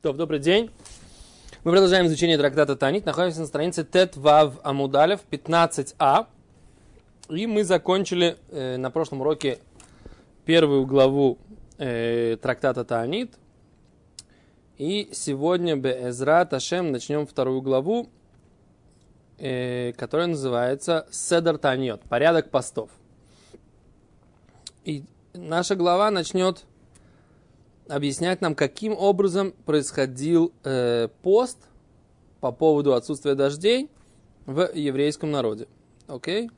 То, 0.00 0.12
добрый 0.12 0.38
день. 0.38 0.70
Мы 1.64 1.72
продолжаем 1.72 2.06
изучение 2.06 2.38
трактата 2.38 2.76
Танит. 2.76 3.04
Находимся 3.04 3.40
на 3.40 3.46
странице 3.48 3.82
Тет 3.82 4.16
Вав 4.16 4.54
Амудалев 4.62 5.18
15а. 5.28 6.26
И 7.30 7.48
мы 7.48 7.64
закончили 7.64 8.36
э, 8.50 8.76
на 8.76 8.92
прошлом 8.92 9.22
уроке 9.22 9.58
первую 10.44 10.86
главу 10.86 11.38
э, 11.78 12.36
трактата 12.40 12.84
Танит. 12.84 13.34
И 14.76 15.10
сегодня 15.12 15.74
Безра 15.74 16.44
Ташем 16.44 16.92
начнем 16.92 17.26
вторую 17.26 17.60
главу, 17.60 18.08
э, 19.36 19.94
которая 19.94 20.28
называется 20.28 21.08
Седар 21.10 21.58
Таньот, 21.58 22.02
порядок 22.02 22.50
постов. 22.50 22.90
И 24.84 25.02
наша 25.34 25.74
глава 25.74 26.12
начнет 26.12 26.67
объяснять 27.88 28.40
нам, 28.40 28.54
каким 28.54 28.92
образом 28.92 29.52
происходил 29.64 30.52
э, 30.64 31.08
пост 31.22 31.58
по 32.40 32.52
поводу 32.52 32.94
отсутствия 32.94 33.34
дождей 33.34 33.90
в 34.46 34.70
еврейском 34.74 35.30
народе. 35.30 35.66
Окей? 36.06 36.46
Okay? 36.46 36.50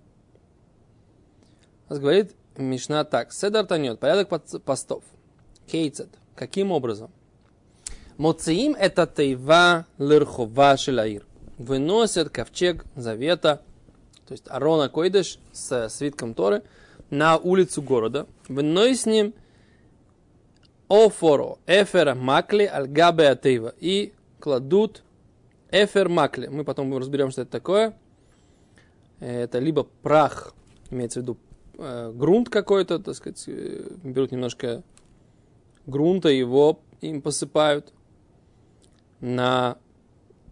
Говорит 1.98 2.34
Мишна 2.56 3.05
так. 3.05 3.32
Седар 3.32 3.66
танет, 3.66 3.98
порядок 3.98 4.28
постов. 4.64 5.02
Кейцет. 5.66 6.08
Каким 6.34 6.72
образом? 6.72 7.10
Моциим 8.16 8.74
это 8.74 9.06
тейва 9.06 9.86
лырхова 9.98 10.77
шелаир. 10.77 11.24
Выносят 11.58 12.30
ковчег 12.30 12.84
завета, 12.94 13.62
то 14.27 14.33
есть 14.33 14.44
Арона 14.48 14.88
Койдыш 14.88 15.38
с 15.52 15.88
свитком 15.88 16.34
Торы, 16.34 16.62
на 17.10 17.38
улицу 17.38 17.83
города. 17.83 18.27
Выносят 18.48 19.02
с 19.02 19.06
ним 19.06 19.34
офоро, 20.90 21.58
эфер 21.66 22.14
макли, 22.16 22.64
альгабе 22.64 23.28
атеева. 23.28 23.72
И 23.78 24.12
кладут 24.40 25.04
эфер 25.70 26.08
макли. 26.08 26.48
Мы 26.48 26.64
потом 26.64 26.94
разберем, 26.98 27.30
что 27.30 27.42
это 27.42 27.50
такое. 27.50 27.97
Это 29.20 29.58
либо 29.60 29.84
прах, 30.02 30.52
имеется 30.91 31.20
в 31.20 31.22
виду 31.22 31.36
э, 31.78 32.10
грунт 32.12 32.48
какой-то, 32.48 32.98
так 32.98 33.14
сказать, 33.14 33.44
э, 33.48 33.86
берут 34.02 34.32
немножко 34.32 34.82
грунта, 35.86 36.30
его 36.30 36.80
им 37.02 37.20
посыпают 37.20 37.92
на 39.20 39.77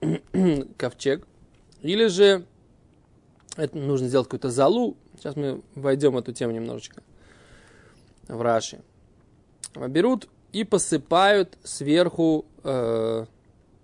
ковчег. 0.76 1.26
Или 1.80 2.06
же 2.08 2.44
это 3.56 3.76
нужно 3.76 4.06
сделать 4.06 4.26
какую-то 4.26 4.50
залу. 4.50 4.96
Сейчас 5.16 5.34
мы 5.34 5.62
войдем 5.74 6.12
в 6.12 6.18
эту 6.18 6.32
тему 6.32 6.52
немножечко 6.52 7.02
в 8.28 8.40
Раши 8.42 8.82
берут 9.74 10.28
и 10.52 10.64
посыпают 10.64 11.58
сверху 11.62 12.46
э, 12.64 13.26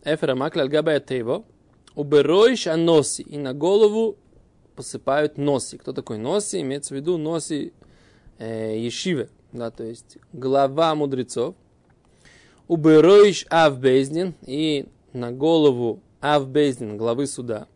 эфера 0.04 0.34
макля 0.34 0.62
альгабая 0.62 1.00
тейво, 1.00 1.44
уберойш 1.94 2.66
аноси, 2.66 3.22
и 3.22 3.36
на 3.36 3.52
голову 3.52 4.16
посыпают 4.74 5.38
носи. 5.38 5.78
Кто 5.78 5.92
такой 5.92 6.18
носи? 6.18 6.60
Имеется 6.60 6.94
в 6.94 6.96
виду 6.96 7.16
носи 7.16 7.72
э, 8.38 8.78
ешивы, 8.78 9.28
да, 9.52 9.70
то 9.70 9.84
есть 9.84 10.18
глава 10.32 10.94
мудрецов. 10.94 11.54
Уберойш 12.66 13.46
авбездин, 13.50 14.34
и 14.46 14.86
на 15.12 15.32
голову 15.32 16.00
авбездин, 16.20 16.96
главы 16.96 17.26
суда. 17.26 17.68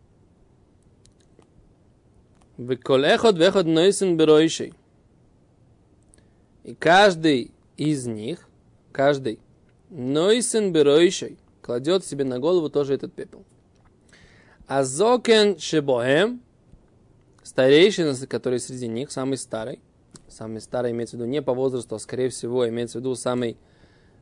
Веколехот 2.56 3.36
вехот 3.36 3.66
нойсен 3.66 4.16
беройшей. 4.16 4.74
И 6.64 6.74
каждый 6.74 7.52
из 7.78 8.06
них, 8.06 8.46
каждый, 8.92 9.38
нойсен 9.88 10.72
беройшей, 10.72 11.38
кладет 11.62 12.04
себе 12.04 12.24
на 12.24 12.38
голову 12.38 12.68
тоже 12.68 12.94
этот 12.94 13.14
пепел. 13.14 13.44
А 14.66 14.84
зокен 14.84 15.58
шебоем, 15.58 16.42
старейшина, 17.42 18.14
который 18.26 18.60
среди 18.60 18.88
них, 18.88 19.10
самый 19.10 19.38
старый, 19.38 19.80
самый 20.28 20.60
старый 20.60 20.90
имеется 20.90 21.16
в 21.16 21.20
виду 21.20 21.30
не 21.30 21.40
по 21.40 21.54
возрасту, 21.54 21.94
а 21.94 21.98
скорее 21.98 22.28
всего 22.28 22.68
имеется 22.68 22.98
в 22.98 23.00
виду 23.00 23.14
самый 23.14 23.56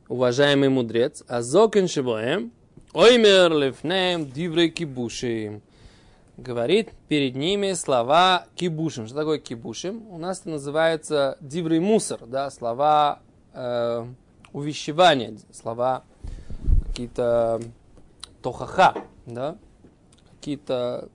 уважаемый 0.08 0.68
мудрец, 0.68 1.24
а 1.26 1.42
зокен 1.42 1.88
шебоем, 1.88 2.52
оймер 2.92 3.52
лифнем 3.56 4.30
диврей 4.30 4.68
кибушим, 4.68 5.62
говорит 6.36 6.90
перед 7.08 7.34
ними 7.34 7.72
слова 7.72 8.46
кибушим. 8.54 9.06
Что 9.06 9.16
такое 9.16 9.38
кибушим? 9.38 10.06
У 10.10 10.18
нас 10.18 10.40
это 10.40 10.50
называется 10.50 11.38
диврей 11.40 11.80
мусор, 11.80 12.26
да, 12.26 12.50
слова 12.50 13.22
э, 13.56 14.06
увещевания, 14.52 15.36
слова 15.52 16.04
какие-то 16.86 17.60
тохаха, 18.42 18.94
да, 19.26 19.56
какие-то... 20.36 21.08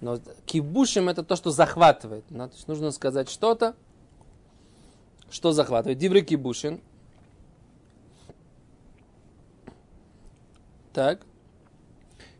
Но 0.00 0.18
кибушим 0.44 1.08
это 1.08 1.22
то, 1.22 1.34
что 1.34 1.50
захватывает. 1.50 2.24
Да? 2.28 2.48
То 2.48 2.54
есть 2.54 2.68
нужно 2.68 2.90
сказать 2.90 3.30
что-то, 3.30 3.74
что 5.30 5.52
захватывает. 5.52 5.96
Дивры 5.96 6.20
кибушин. 6.20 6.80
Так. 10.92 11.22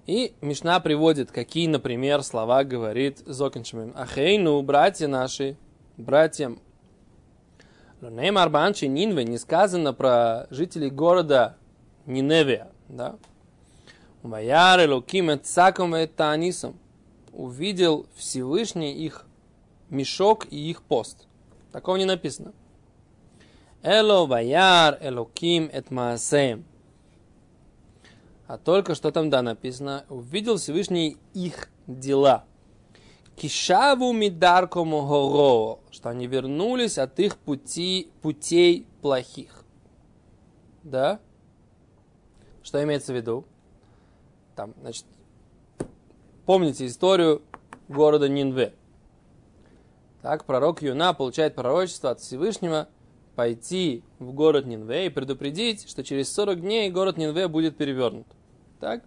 И 0.06 0.34
Мишна 0.42 0.78
приводит, 0.80 1.32
какие, 1.32 1.66
например, 1.66 2.22
слова 2.22 2.64
говорит 2.64 3.22
Зокинчмин. 3.24 3.94
Ахейну, 3.96 4.60
братья 4.60 5.08
наши, 5.08 5.56
братьям 5.96 6.60
Неймар 8.10 8.50
Банчи 8.50 8.86
Нинве 8.86 9.24
не 9.24 9.38
сказано 9.38 9.92
про 9.92 10.46
жителей 10.50 10.90
города 10.90 11.56
Ниневия, 12.06 12.70
да? 12.88 13.16
Ваяр 14.22 14.84
Элоким 14.84 15.38
Цаком 15.42 15.94
Танисом 16.08 16.78
увидел 17.32 18.06
Всевышний 18.14 18.92
их 18.92 19.26
мешок 19.90 20.46
и 20.50 20.70
их 20.70 20.82
пост. 20.82 21.26
Такого 21.72 21.96
не 21.96 22.04
написано. 22.04 22.52
Эло 23.82 24.26
Ваяр 24.26 24.98
Элоким 25.00 25.68
Эт 25.72 25.90
Маасеем. 25.90 26.64
А 28.46 28.58
только 28.58 28.94
что 28.94 29.10
там, 29.10 29.30
да, 29.30 29.42
написано, 29.42 30.04
увидел 30.08 30.56
Всевышний 30.56 31.16
их 31.32 31.68
дела– 31.86 32.44
Кишаву 33.36 34.12
мидарко 34.12 34.84
могоро, 34.84 35.80
что 35.90 36.10
они 36.10 36.26
вернулись 36.26 36.98
от 36.98 37.18
их 37.18 37.36
пути, 37.36 38.10
путей 38.22 38.86
плохих. 39.02 39.64
Да? 40.82 41.20
Что 42.62 42.82
имеется 42.82 43.12
в 43.12 43.16
виду? 43.16 43.44
Там, 44.54 44.74
значит, 44.80 45.04
помните 46.46 46.86
историю 46.86 47.42
города 47.88 48.28
Нинве. 48.28 48.74
Так, 50.22 50.46
пророк 50.46 50.80
Юна 50.80 51.12
получает 51.12 51.54
пророчество 51.54 52.10
от 52.10 52.20
Всевышнего 52.20 52.88
пойти 53.34 54.04
в 54.18 54.32
город 54.32 54.64
Нинве 54.64 55.06
и 55.06 55.10
предупредить, 55.10 55.88
что 55.88 56.04
через 56.04 56.32
40 56.32 56.60
дней 56.60 56.90
город 56.90 57.16
Нинве 57.16 57.48
будет 57.48 57.76
перевернут. 57.76 58.26
Так? 58.80 59.04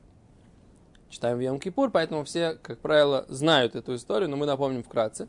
Читаем 1.09 1.37
в 1.37 1.41
Йом-Кипур, 1.41 1.89
поэтому 1.91 2.23
все, 2.23 2.53
как 2.55 2.79
правило, 2.79 3.25
знают 3.29 3.75
эту 3.75 3.95
историю, 3.95 4.29
но 4.29 4.37
мы 4.37 4.45
напомним 4.45 4.83
вкратце. 4.83 5.27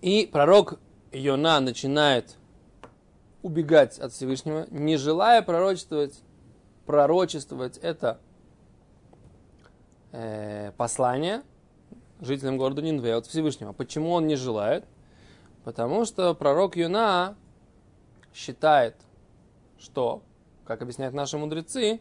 И 0.00 0.28
пророк 0.30 0.78
Йона 1.12 1.60
начинает 1.60 2.36
убегать 3.42 3.98
от 3.98 4.12
Всевышнего, 4.12 4.66
не 4.70 4.96
желая 4.96 5.42
пророчествовать, 5.42 6.20
пророчествовать 6.86 7.78
это 7.78 8.18
э, 10.12 10.72
послание 10.76 11.42
жителям 12.20 12.56
города 12.56 12.82
Нинве 12.82 13.14
от 13.14 13.26
Всевышнего. 13.26 13.72
Почему 13.72 14.12
он 14.12 14.26
не 14.26 14.36
желает? 14.36 14.84
Потому 15.64 16.04
что 16.04 16.34
пророк 16.34 16.76
Юна 16.76 17.36
считает, 18.34 18.96
что, 19.78 20.22
как 20.64 20.82
объясняют 20.82 21.14
наши 21.14 21.36
мудрецы, 21.36 22.00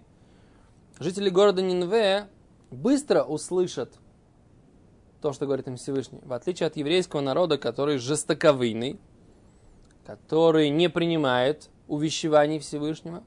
жители 1.01 1.29
города 1.29 1.61
Нинве 1.61 2.27
быстро 2.69 3.23
услышат 3.23 3.93
то, 5.19 5.33
что 5.33 5.45
говорит 5.45 5.67
им 5.67 5.75
Всевышний. 5.75 6.19
В 6.23 6.33
отличие 6.33 6.67
от 6.67 6.77
еврейского 6.77 7.21
народа, 7.21 7.57
который 7.57 7.97
жестоковыйный, 7.97 8.99
который 10.05 10.69
не 10.69 10.89
принимает 10.89 11.69
увещеваний 11.87 12.59
Всевышнего, 12.59 13.23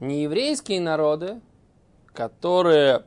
нееврейские 0.00 0.80
народы, 0.80 1.40
которые 2.12 3.06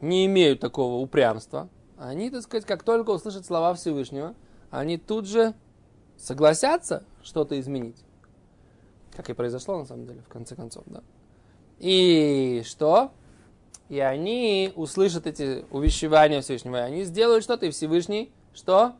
не 0.00 0.26
имеют 0.26 0.60
такого 0.60 1.02
упрямства, 1.02 1.68
они, 1.96 2.30
так 2.30 2.42
сказать, 2.42 2.64
как 2.64 2.84
только 2.84 3.10
услышат 3.10 3.44
слова 3.44 3.74
Всевышнего, 3.74 4.34
они 4.70 4.98
тут 4.98 5.26
же 5.26 5.54
согласятся 6.16 7.04
что-то 7.22 7.58
изменить. 7.58 8.04
Как 9.16 9.30
и 9.30 9.34
произошло, 9.34 9.78
на 9.78 9.84
самом 9.84 10.06
деле, 10.06 10.22
в 10.22 10.28
конце 10.28 10.54
концов, 10.54 10.84
да. 10.86 11.02
И 11.78 12.62
что? 12.66 13.12
И 13.88 14.00
они 14.00 14.72
услышат 14.76 15.26
эти 15.26 15.64
увещевания 15.70 16.40
Всевышнего, 16.42 16.76
и 16.76 16.80
они 16.80 17.04
сделают 17.04 17.44
что-то, 17.44 17.66
и 17.66 17.70
Всевышний, 17.70 18.30
что? 18.52 18.92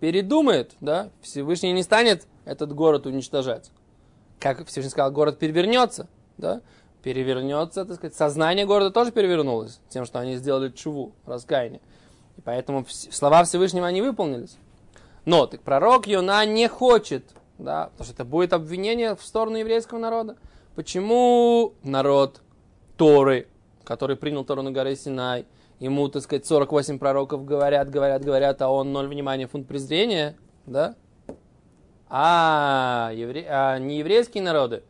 Передумает, 0.00 0.72
да? 0.80 1.10
Всевышний 1.20 1.72
не 1.72 1.82
станет 1.82 2.26
этот 2.44 2.72
город 2.72 3.06
уничтожать. 3.06 3.70
как 4.40 4.66
Всевышний 4.66 4.90
сказал, 4.90 5.10
город 5.10 5.38
перевернется, 5.38 6.08
да, 6.38 6.62
перевернется, 7.02 7.84
так 7.84 7.96
сказать, 7.96 8.14
сознание 8.14 8.64
города 8.64 8.90
тоже 8.90 9.12
перевернулось 9.12 9.80
тем, 9.88 10.06
что 10.06 10.20
они 10.20 10.36
сделали 10.36 10.70
чуву, 10.70 11.12
раскаяние. 11.26 11.80
И 12.36 12.40
поэтому 12.40 12.86
слова 12.88 13.44
Всевышнего 13.44 13.86
они 13.86 14.00
выполнились. 14.00 14.56
Но 15.24 15.46
так 15.46 15.60
пророк 15.60 16.06
Йона 16.06 16.46
не 16.46 16.68
хочет, 16.68 17.24
да, 17.58 17.90
потому 17.90 18.04
что 18.04 18.14
это 18.14 18.24
будет 18.24 18.52
обвинение 18.52 19.14
в 19.16 19.22
сторону 19.22 19.56
еврейского 19.56 19.98
народа. 19.98 20.36
Почему 20.78 21.74
народ 21.82 22.40
Торы, 22.96 23.48
который 23.82 24.14
принял 24.14 24.44
Тору 24.44 24.62
на 24.62 24.70
горе 24.70 24.94
Синай, 24.94 25.44
ему, 25.80 26.08
так 26.08 26.22
сказать, 26.22 26.46
48 26.46 27.00
пророков 27.00 27.44
говорят, 27.44 27.90
говорят, 27.90 28.24
говорят, 28.24 28.62
а 28.62 28.68
он 28.68 28.92
ноль 28.92 29.08
внимания, 29.08 29.48
фунт 29.48 29.66
презрения, 29.66 30.36
да? 30.66 30.94
А, 32.08 33.10
евре... 33.12 33.44
а 33.50 33.80
не 33.80 33.98
еврейские 33.98 34.44
народы 34.44 34.84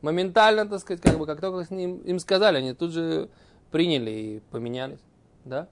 моментально, 0.00 0.64
так 0.64 0.78
сказать, 0.78 1.02
как 1.02 1.18
бы, 1.18 1.26
как 1.26 1.40
только 1.40 1.64
с 1.64 1.70
ним, 1.70 1.96
им 2.02 2.20
сказали, 2.20 2.58
они 2.58 2.72
тут 2.72 2.92
же 2.92 3.28
приняли 3.72 4.10
и 4.12 4.42
поменялись, 4.52 5.00
да? 5.44 5.66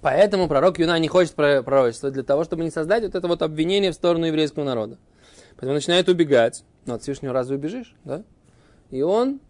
Поэтому 0.00 0.48
пророк 0.48 0.78
Юна 0.78 0.98
не 0.98 1.08
хочет 1.08 1.34
пророчествовать 1.34 2.14
для 2.14 2.24
того, 2.24 2.44
чтобы 2.44 2.64
не 2.64 2.70
создать 2.70 3.02
вот 3.02 3.14
это 3.14 3.28
вот 3.28 3.42
обвинение 3.42 3.90
в 3.90 3.96
сторону 3.96 4.24
еврейского 4.24 4.64
народа. 4.64 4.96
Поэтому 5.56 5.74
начинает 5.74 6.08
убегать. 6.08 6.64
Ну, 6.86 6.94
от 6.94 7.02
Всевышнего 7.02 7.32
разве 7.32 7.56
убежишь, 7.56 7.94
да? 8.04 8.24
И 8.90 9.02
он, 9.02 9.40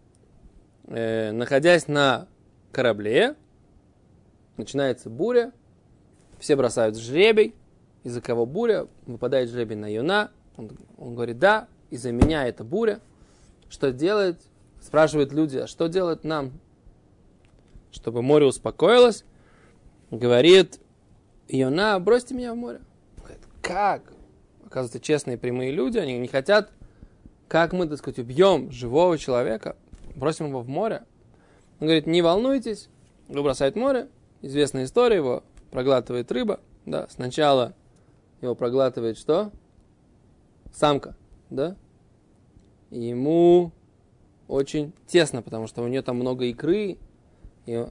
э, 0.86 1.32
находясь 1.32 1.88
на 1.88 2.28
корабле, 2.70 3.36
начинается 4.56 5.10
буря, 5.10 5.52
все 6.38 6.56
бросают 6.56 6.96
жребий, 6.96 7.54
из-за 8.04 8.20
кого 8.20 8.46
буря, 8.46 8.86
выпадает 9.06 9.50
жребий 9.50 9.76
на 9.76 9.92
Юна, 9.92 10.30
он, 10.56 10.70
он 10.98 11.14
говорит, 11.14 11.38
да, 11.38 11.68
из-за 11.90 12.12
меня 12.12 12.46
это 12.46 12.64
буря. 12.64 13.00
Что 13.68 13.92
делает? 13.92 14.40
Спрашивают 14.80 15.32
люди, 15.32 15.58
а 15.58 15.66
что 15.66 15.86
делать 15.86 16.24
нам, 16.24 16.52
чтобы 17.92 18.22
море 18.22 18.46
успокоилось? 18.46 19.24
говорит 20.12 20.78
Иона, 21.48 21.98
бросьте 21.98 22.34
меня 22.34 22.52
в 22.52 22.56
море. 22.56 22.80
Говорит, 23.18 23.40
как? 23.62 24.12
Оказывается, 24.66 25.00
честные 25.00 25.38
прямые 25.38 25.72
люди, 25.72 25.98
они 25.98 26.18
не 26.18 26.28
хотят, 26.28 26.70
как 27.52 27.74
мы, 27.74 27.86
так 27.86 27.98
сказать, 27.98 28.18
убьем 28.18 28.70
живого 28.70 29.18
человека, 29.18 29.76
бросим 30.16 30.46
его 30.46 30.62
в 30.62 30.70
море. 30.70 31.02
Он 31.80 31.86
говорит, 31.86 32.06
не 32.06 32.22
волнуйтесь, 32.22 32.88
его 33.28 33.42
бросает 33.42 33.74
в 33.74 33.78
море, 33.78 34.08
известная 34.40 34.84
история, 34.84 35.16
его 35.16 35.44
проглатывает 35.70 36.32
рыба, 36.32 36.60
да, 36.86 37.08
сначала 37.10 37.74
его 38.40 38.54
проглатывает 38.54 39.18
что? 39.18 39.52
Самка, 40.72 41.14
да, 41.50 41.76
ему 42.88 43.70
очень 44.48 44.94
тесно, 45.06 45.42
потому 45.42 45.66
что 45.66 45.82
у 45.82 45.88
нее 45.88 46.00
там 46.00 46.16
много 46.16 46.46
икры, 46.46 46.96
и 47.66 47.86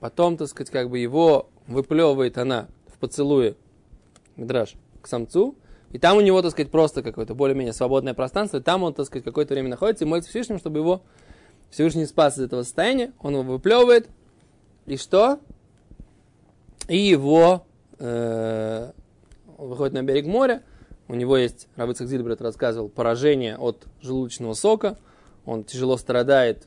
Потом, 0.00 0.36
так 0.36 0.48
сказать, 0.48 0.68
как 0.68 0.90
бы 0.90 0.98
его 0.98 1.48
выплевывает 1.66 2.36
она 2.36 2.68
в 2.88 2.98
поцелуе, 2.98 3.56
Мидраш, 4.36 4.74
к 5.00 5.06
самцу, 5.06 5.56
и 5.92 5.98
там 5.98 6.16
у 6.16 6.20
него, 6.20 6.42
так 6.42 6.50
сказать, 6.50 6.70
просто 6.70 7.02
какое-то 7.02 7.34
более-менее 7.34 7.72
свободное 7.72 8.14
пространство, 8.14 8.58
и 8.58 8.62
там 8.62 8.82
он, 8.82 8.94
так 8.94 9.06
сказать, 9.06 9.24
какое-то 9.24 9.54
время 9.54 9.68
находится 9.68 10.04
и 10.04 10.08
молится 10.08 10.30
Всевышнему, 10.30 10.58
чтобы 10.58 10.78
его 10.78 11.02
Всевышний 11.70 12.06
спас 12.06 12.38
из 12.38 12.44
этого 12.44 12.62
состояния, 12.62 13.12
он 13.20 13.34
его 13.34 13.42
выплевывает, 13.42 14.08
и 14.86 14.96
что? 14.96 15.38
И 16.88 16.96
его 16.96 17.66
э, 17.98 18.90
выходит 19.58 19.94
на 19.94 20.02
берег 20.02 20.26
моря, 20.26 20.62
у 21.08 21.14
него 21.14 21.36
есть, 21.36 21.68
Равыцах 21.76 22.08
Зильбрет 22.08 22.40
рассказывал, 22.40 22.88
поражение 22.88 23.56
от 23.56 23.86
желудочного 24.00 24.54
сока, 24.54 24.98
он 25.44 25.64
тяжело 25.64 25.96
страдает, 25.96 26.66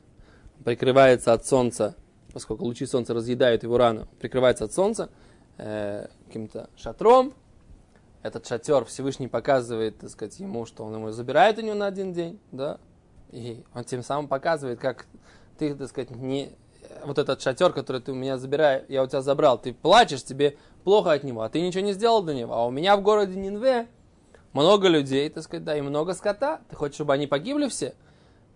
прикрывается 0.64 1.32
от 1.32 1.46
солнца. 1.46 1.96
Поскольку 2.32 2.64
лучи 2.64 2.84
солнца 2.86 3.14
разъедают 3.14 3.62
его 3.62 3.78
рану, 3.78 4.06
прикрывается 4.20 4.64
от 4.64 4.72
солнца 4.72 5.08
э, 5.56 6.08
каким-то 6.26 6.68
шатром. 6.76 7.32
Этот 8.22 8.46
шатер 8.46 8.84
Всевышний 8.84 9.28
показывает, 9.28 9.98
так 9.98 10.10
сказать, 10.10 10.38
ему, 10.40 10.66
что 10.66 10.84
он 10.84 10.94
ему 10.94 11.10
забирает 11.10 11.58
у 11.58 11.60
него 11.60 11.74
на 11.74 11.86
один 11.86 12.12
день, 12.12 12.40
да, 12.50 12.78
и 13.30 13.64
он 13.74 13.84
тем 13.84 14.02
самым 14.02 14.28
показывает, 14.28 14.80
как 14.80 15.06
ты, 15.58 15.74
так 15.74 15.88
сказать, 15.88 16.10
не, 16.10 16.52
вот 17.04 17.18
этот 17.18 17.40
шатер, 17.40 17.72
который 17.72 18.00
ты 18.00 18.12
у 18.12 18.14
меня 18.14 18.38
забираешь, 18.38 18.84
я 18.88 19.02
у 19.02 19.06
тебя 19.06 19.22
забрал, 19.22 19.58
ты 19.58 19.72
плачешь, 19.72 20.24
тебе 20.24 20.56
плохо 20.84 21.12
от 21.12 21.24
него, 21.24 21.42
а 21.42 21.48
ты 21.48 21.60
ничего 21.60 21.84
не 21.84 21.92
сделал 21.92 22.22
для 22.22 22.34
него. 22.34 22.54
А 22.54 22.66
у 22.66 22.70
меня 22.70 22.96
в 22.96 23.02
городе 23.02 23.38
Нинве 23.38 23.88
много 24.52 24.88
людей, 24.88 25.28
так 25.28 25.44
сказать, 25.44 25.64
да, 25.64 25.76
и 25.76 25.80
много 25.80 26.14
скота. 26.14 26.60
Ты 26.68 26.76
хочешь, 26.76 26.94
чтобы 26.94 27.12
они 27.12 27.26
погибли 27.26 27.68
все? 27.68 27.94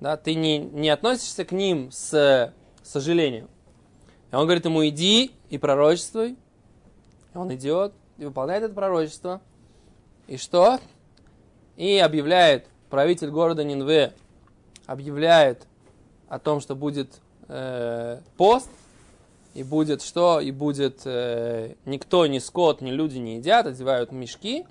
Да, 0.01 0.17
ты 0.17 0.35
не, 0.35 0.59
не 0.59 0.89
относишься 0.89 1.45
к 1.45 1.53
ним 1.53 1.91
с 1.93 2.55
сожалением. 2.83 3.49
И 4.33 4.35
он 4.35 4.45
говорит 4.45 4.65
ему, 4.65 4.87
иди 4.87 5.33
и 5.51 5.59
пророчествуй. 5.59 6.39
И 7.35 7.37
он 7.37 7.55
идет 7.55 7.93
и 8.17 8.25
выполняет 8.25 8.63
это 8.63 8.75
пророчество. 8.75 9.41
И 10.31 10.37
что? 10.37 10.79
И 11.77 11.99
объявляет, 11.99 12.67
правитель 12.89 13.31
города 13.31 13.65
Нинве 13.65 14.13
объявляет 14.87 15.67
о 16.29 16.39
том, 16.39 16.61
что 16.61 16.77
будет 16.77 17.21
э, 17.49 18.21
пост, 18.37 18.71
и 19.55 19.65
будет 19.65 20.03
что? 20.03 20.39
И 20.39 20.53
будет 20.53 21.01
э, 21.05 21.75
никто, 21.85 22.29
ни 22.29 22.39
скот, 22.39 22.81
ни 22.81 22.93
люди 22.93 23.19
не 23.19 23.39
едят, 23.39 23.67
одевают 23.67 24.13
мешки. 24.13 24.67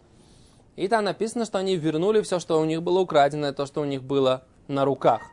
И 0.78 0.88
там 0.88 1.04
написано, 1.04 1.44
что 1.44 1.58
они 1.58 1.76
вернули 1.76 2.22
все, 2.22 2.40
что 2.40 2.62
у 2.62 2.64
них 2.64 2.82
было 2.82 3.02
украдено, 3.02 3.52
то, 3.52 3.66
что 3.66 3.82
у 3.82 3.86
них 3.86 4.02
было 4.02 4.46
на 4.70 4.86
руках. 4.86 5.24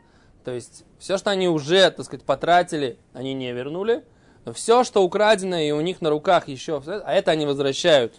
То 0.45 0.51
есть 0.51 0.83
все, 0.99 1.19
что 1.19 1.31
они 1.31 1.49
уже, 1.49 1.89
так 1.93 2.05
сказать, 2.05 2.27
потратили, 2.27 2.99
они 3.13 3.33
не 3.33 3.53
вернули. 3.53 4.03
Но 4.45 4.53
все, 4.53 4.83
что 4.83 5.05
украдено 5.05 5.57
и 5.57 5.71
у 5.71 5.81
них 5.81 6.01
на 6.01 6.11
руках 6.11 6.49
еще, 6.49 6.83
а 6.85 7.13
это 7.13 7.31
они 7.31 7.47
возвращают 7.47 8.17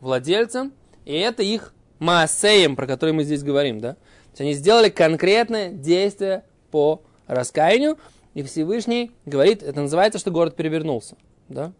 владельцам, 0.00 0.72
и 1.04 1.14
это 1.14 1.42
их 1.42 1.74
маасеем, 1.98 2.76
про 2.76 2.86
который 2.86 3.12
мы 3.12 3.24
здесь 3.24 3.42
говорим, 3.42 3.80
да? 3.80 3.94
То 3.94 4.30
есть 4.30 4.40
они 4.40 4.52
сделали 4.54 4.88
конкретное 4.88 5.70
действие 5.70 6.44
по 6.70 7.02
раскаянию, 7.26 7.98
и 8.34 8.42
Всевышний 8.42 9.12
говорит, 9.26 9.62
это 9.62 9.80
называется, 9.80 10.18
что 10.18 10.30
город 10.30 10.56
перевернулся, 10.56 11.16
да? 11.48 11.72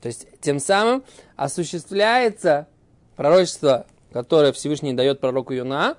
То 0.00 0.08
есть 0.08 0.26
тем 0.40 0.58
самым 0.58 1.04
осуществляется 1.36 2.68
пророчество, 3.16 3.86
которое 4.12 4.52
Всевышний 4.52 4.92
дает 4.92 5.20
пророку 5.20 5.52
Юна, 5.52 5.96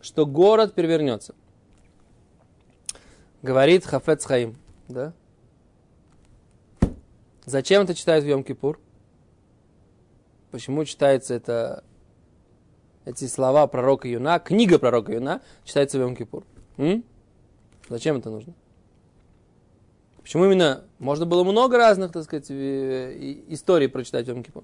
что 0.00 0.26
город 0.26 0.74
перевернется. 0.74 1.34
Говорит 3.42 3.84
Хафец 3.84 4.24
Хаим, 4.24 4.56
да? 4.88 5.12
Зачем 7.44 7.82
это 7.82 7.94
читают 7.94 8.24
в 8.24 8.28
Йом-Кипур? 8.28 8.78
Почему 10.52 10.84
читается 10.84 11.34
это, 11.34 11.82
эти 13.04 13.26
слова 13.26 13.66
пророка 13.66 14.08
Юна, 14.08 14.38
книга 14.38 14.78
пророка 14.78 15.12
Юна 15.12 15.40
читается 15.64 15.98
в 15.98 16.02
Йом-Кипур? 16.02 16.44
Зачем 17.88 18.16
это 18.18 18.30
нужно? 18.30 18.54
Почему 20.22 20.44
именно? 20.44 20.84
Можно 20.98 21.26
было 21.26 21.42
много 21.42 21.76
разных, 21.78 22.12
так 22.12 22.22
сказать, 22.24 22.50
историй 22.50 23.88
прочитать 23.88 24.26
в 24.26 24.30
Йом-Кипур. 24.30 24.62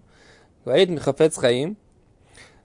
Говорит 0.65 0.89
Михафец 0.91 1.37
Хаим, 1.37 1.77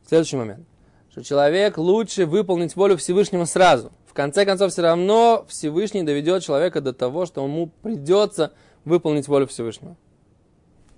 следующий 0.08 0.38
момент, 0.38 0.66
что 1.10 1.24
человек 1.24 1.78
лучше 1.78 2.26
выполнить 2.26 2.76
волю 2.76 2.98
Всевышнего 2.98 3.46
сразу. 3.46 3.92
В 4.06 4.14
конце 4.14 4.46
концов, 4.46 4.72
все 4.72 4.84
равно 4.84 5.44
Всевышний 5.50 6.04
доведет 6.04 6.44
человека 6.44 6.82
до 6.82 6.94
того, 6.94 7.26
что 7.26 7.44
ему 7.44 7.72
придется 7.82 8.54
выполнить 8.86 9.28
волю 9.28 9.48
Всевышнего. 9.48 9.96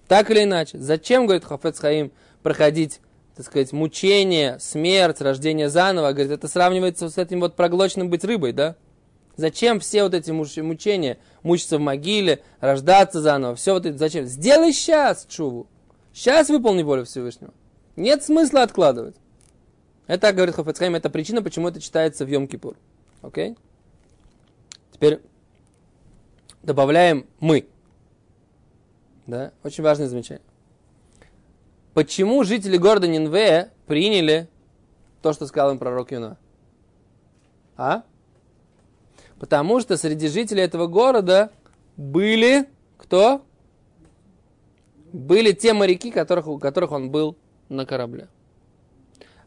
Так 0.07 0.29
или 0.29 0.43
иначе, 0.43 0.77
зачем, 0.77 1.25
говорит 1.25 1.45
Хафец 1.45 1.79
Хаим, 1.79 2.11
проходить, 2.43 2.99
так 3.35 3.45
сказать, 3.45 3.73
мучение, 3.73 4.57
смерть, 4.59 5.21
рождение 5.21 5.69
заново? 5.69 6.13
Говорит, 6.13 6.31
это 6.31 6.47
сравнивается 6.47 7.09
с 7.09 7.17
этим 7.17 7.41
вот 7.41 7.55
проглоченным 7.55 8.09
быть 8.09 8.23
рыбой, 8.23 8.53
да? 8.53 8.75
Зачем 9.35 9.81
все 9.81 10.03
вот 10.03 10.13
эти 10.13 10.31
мучения, 10.31 11.17
мучиться 11.43 11.77
в 11.77 11.81
могиле, 11.81 12.41
рождаться 12.61 13.21
заново, 13.21 13.55
все 13.55 13.73
вот 13.73 13.85
это, 13.85 13.97
зачем? 13.97 14.25
Сделай 14.25 14.71
сейчас 14.71 15.25
чуву. 15.27 15.67
Сейчас 16.13 16.47
выполни 16.47 16.83
волю 16.83 17.03
Всевышнего. 17.03 17.53
Нет 17.97 18.23
смысла 18.23 18.61
откладывать. 18.61 19.17
Это, 20.07 20.31
говорит 20.31 20.55
Хафецхайм, 20.55 20.95
это 20.95 21.09
причина, 21.09 21.41
почему 21.41 21.67
это 21.67 21.81
читается 21.81 22.25
в 22.25 22.29
Йом-Кипур. 22.29 22.77
Окей? 23.21 23.57
Теперь 24.93 25.19
добавляем 26.63 27.25
мы. 27.41 27.67
Да? 29.27 29.51
Очень 29.63 29.83
важное 29.83 30.07
замечание. 30.07 30.43
Почему 31.95 32.43
жители 32.43 32.75
города 32.75 33.07
Нинве 33.07 33.71
приняли 33.87 34.49
то, 35.21 35.31
что 35.31 35.47
сказал 35.47 35.71
им 35.71 35.79
пророк 35.79 36.11
Юна? 36.11 36.35
А? 37.77 38.03
Потому 39.39 39.79
что 39.79 39.95
среди 39.95 40.27
жителей 40.27 40.63
этого 40.63 40.87
города 40.87 41.51
были 41.95 42.67
кто? 42.97 43.45
Были 45.13 45.53
те 45.53 45.71
моряки, 45.71 46.11
которых, 46.11 46.47
у 46.47 46.59
которых 46.59 46.91
он 46.91 47.11
был 47.11 47.37
на 47.69 47.85
корабле. 47.85 48.27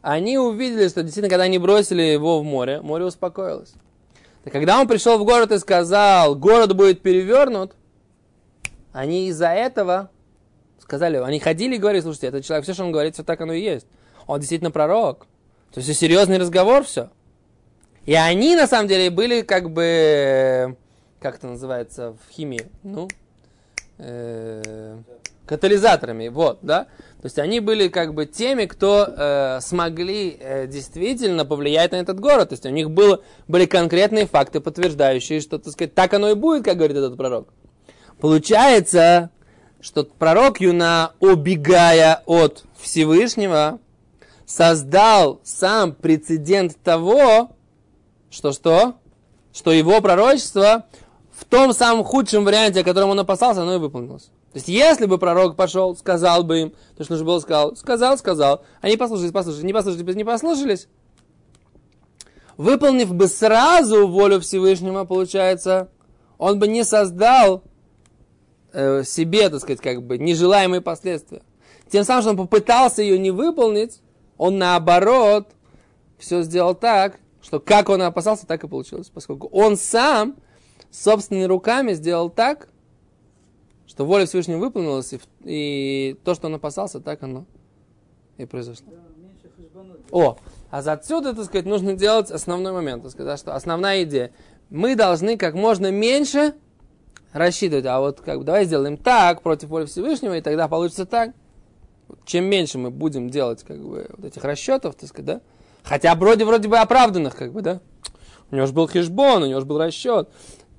они 0.01 0.39
увидели, 0.39 0.89
что 0.89 1.03
действительно, 1.03 1.29
когда 1.29 1.45
они 1.45 1.59
бросили 1.59 2.01
его 2.01 2.41
в 2.41 2.45
море, 2.45 2.81
море 2.81 3.05
успокоилось. 3.05 3.75
И 4.47 4.49
когда 4.49 4.81
он 4.81 4.89
пришел 4.89 5.19
в 5.19 5.25
город 5.27 5.53
и 5.53 5.59
сказал, 5.59 6.35
город 6.35 6.75
будет 6.75 7.03
перевернут, 7.03 7.75
они 8.95 9.29
из-за 9.29 9.49
этого 9.49 10.11
сказали, 10.89 11.19
они 11.19 11.39
ходили 11.39 11.77
и 11.77 11.79
говорили, 11.79 12.01
слушайте, 12.01 12.29
этот 12.29 12.47
человек, 12.47 12.65
все, 12.65 12.73
что 12.73 12.83
он 12.83 12.93
говорит, 12.93 13.13
все 13.13 13.23
так 13.23 13.39
оно 13.43 13.53
и 13.53 13.61
есть. 13.61 13.87
Он 14.27 14.41
действительно 14.41 14.71
пророк. 14.71 15.27
То 15.73 15.81
есть 15.81 15.99
серьезный 15.99 16.39
разговор 16.39 16.83
все. 16.85 17.11
И 18.07 18.15
они, 18.15 18.57
на 18.57 18.67
самом 18.67 18.89
деле, 18.89 19.11
были 19.11 19.43
как 19.43 19.71
бы, 19.71 20.77
как 21.21 21.37
это 21.37 21.47
называется 21.47 22.13
в 22.13 22.33
химии, 22.33 22.63
ну, 22.83 23.07
э, 23.99 24.97
катализаторами, 25.45 26.29
вот, 26.29 26.61
да. 26.63 26.85
То 27.21 27.25
есть 27.25 27.39
они 27.39 27.61
были 27.61 27.89
как 27.89 28.15
бы 28.15 28.25
теми, 28.25 28.65
кто 28.65 29.07
э, 29.07 29.61
смогли 29.61 30.39
э, 30.41 30.67
действительно 30.69 31.45
повлиять 31.45 31.93
на 31.93 31.97
этот 31.97 32.19
город. 32.19 32.49
То 32.49 32.55
есть 32.55 32.65
у 32.65 32.71
них 32.71 32.91
было, 32.91 33.21
были 33.47 33.67
конкретные 33.67 34.27
факты, 34.27 34.61
подтверждающие, 34.61 35.41
что, 35.41 35.59
так 35.59 35.75
сказать, 35.75 35.95
так 35.95 36.15
оно 36.15 36.31
и 36.31 36.35
будет, 36.35 36.65
как 36.65 36.79
говорит 36.79 36.97
этот 36.97 37.19
пророк. 37.19 37.49
Получается, 38.21 39.31
что 39.81 40.05
пророк 40.05 40.61
Юна, 40.61 41.13
убегая 41.21 42.23
от 42.27 42.65
Всевышнего, 42.79 43.79
создал 44.47 45.41
сам 45.45 45.93
прецедент 45.93 46.77
того, 46.83 47.51
что 48.31 48.53
что? 48.53 48.95
Что 49.53 49.73
его 49.73 50.01
пророчество 50.01 50.87
в 51.33 51.45
том 51.45 51.73
самом 51.73 52.05
худшем 52.05 52.45
варианте, 52.45 52.81
о 52.81 52.85
котором 52.85 53.11
он 53.11 53.21
опасался, 53.21 53.63
оно 53.63 53.77
и 53.77 53.79
выполнилось. 53.79 54.31
То 54.53 54.57
есть, 54.57 54.69
если 54.69 55.07
бы 55.07 55.19
пророк 55.19 55.57
пошел, 55.57 55.95
сказал 55.97 56.43
бы 56.43 56.61
им, 56.61 56.73
то, 56.97 57.05
что 57.05 57.13
нужно 57.13 57.27
было 57.27 57.39
сказал, 57.39 57.77
сказал, 57.77 58.19
сказал, 58.19 58.63
они 58.81 58.97
послушались, 58.97 59.31
послушались, 59.31 59.65
не 59.65 59.73
послушались, 59.73 60.17
не 60.17 60.25
послушались, 60.25 60.89
выполнив 62.57 63.15
бы 63.15 63.29
сразу 63.29 64.09
волю 64.09 64.41
Всевышнего, 64.41 65.05
получается, 65.05 65.89
он 66.39 66.59
бы 66.59 66.67
не 66.67 66.83
создал 66.83 67.63
э, 68.73 69.03
себе, 69.05 69.49
так 69.49 69.61
сказать, 69.61 69.81
как 69.81 70.03
бы 70.03 70.19
нежелаемые 70.19 70.81
последствия. 70.81 71.43
Тем 71.89 72.05
самым, 72.05 72.23
что 72.23 72.31
он 72.33 72.37
попытался 72.37 73.03
ее 73.03 73.19
не 73.19 73.31
выполнить, 73.31 74.01
он 74.37 74.59
наоборот 74.59 75.49
все 76.19 76.43
сделал 76.43 76.75
так, 76.75 77.19
что 77.41 77.61
как 77.61 77.89
он 77.89 78.03
опасался, 78.03 78.47
так 78.47 78.63
и 78.65 78.69
получилось. 78.69 79.11
Поскольку 79.13 79.49
он 79.49 79.77
сам 79.77 80.37
собственными 80.91 81.45
руками 81.45 81.95
сделал 81.95 82.31
так, 82.31 82.69
что 83.87 84.05
воля 84.05 84.27
Всевышнего 84.27 84.59
выполнилась, 84.59 85.13
и, 85.13 85.21
и 85.45 86.17
то, 86.25 86.35
что 86.35 86.49
он 86.49 86.55
опасался, 86.55 87.01
так 87.01 87.23
оно 87.23 87.47
и 88.37 88.45
произошло. 88.45 88.87
О, 90.11 90.39
а 90.71 90.83
за 90.83 90.93
отсюда, 90.93 91.35
так 91.35 91.45
сказать, 91.45 91.67
нужно 91.67 91.95
делать 91.95 92.31
основной 92.31 92.73
момент, 92.73 93.03
так 93.03 93.13
сказать, 93.13 93.39
что 93.39 93.55
основная 93.55 94.05
идея. 94.05 94.33
Мы 94.71 94.97
должны 94.97 95.37
как 95.37 95.55
можно 95.55 95.91
меньше 95.91 96.55
рассчитывать, 97.33 97.87
а 97.87 98.01
вот 98.01 98.21
как 98.21 98.39
бы 98.39 98.45
давай 98.45 98.65
сделаем 98.65 98.97
так 98.97 99.43
против 99.43 99.69
воли 99.69 99.87
Всевышнего, 99.87 100.37
и 100.37 100.41
тогда 100.41 100.69
получится 100.69 101.07
так. 101.07 101.31
Чем 102.25 102.47
меньше 102.47 102.79
мы 102.79 102.91
будем 102.91 103.29
делать 103.29 103.63
как 103.65 103.79
бы 103.79 104.07
вот 104.17 104.25
этих 104.25 104.43
расчетов, 104.45 104.95
так 104.95 105.09
сказать, 105.09 105.27
да, 105.27 105.41
хотя 105.83 106.15
вроде 106.15 106.45
вроде 106.45 106.69
бы 106.69 106.79
оправданных, 106.79 107.37
как 107.37 107.53
бы, 107.53 107.61
да, 107.61 107.81
у 108.51 108.57
него 108.57 108.67
же 108.67 108.73
был 108.73 108.89
хешбон, 108.89 109.43
у 109.43 109.47
него 109.47 109.61
же 109.61 109.67
был 109.67 109.79
расчет, 109.79 110.31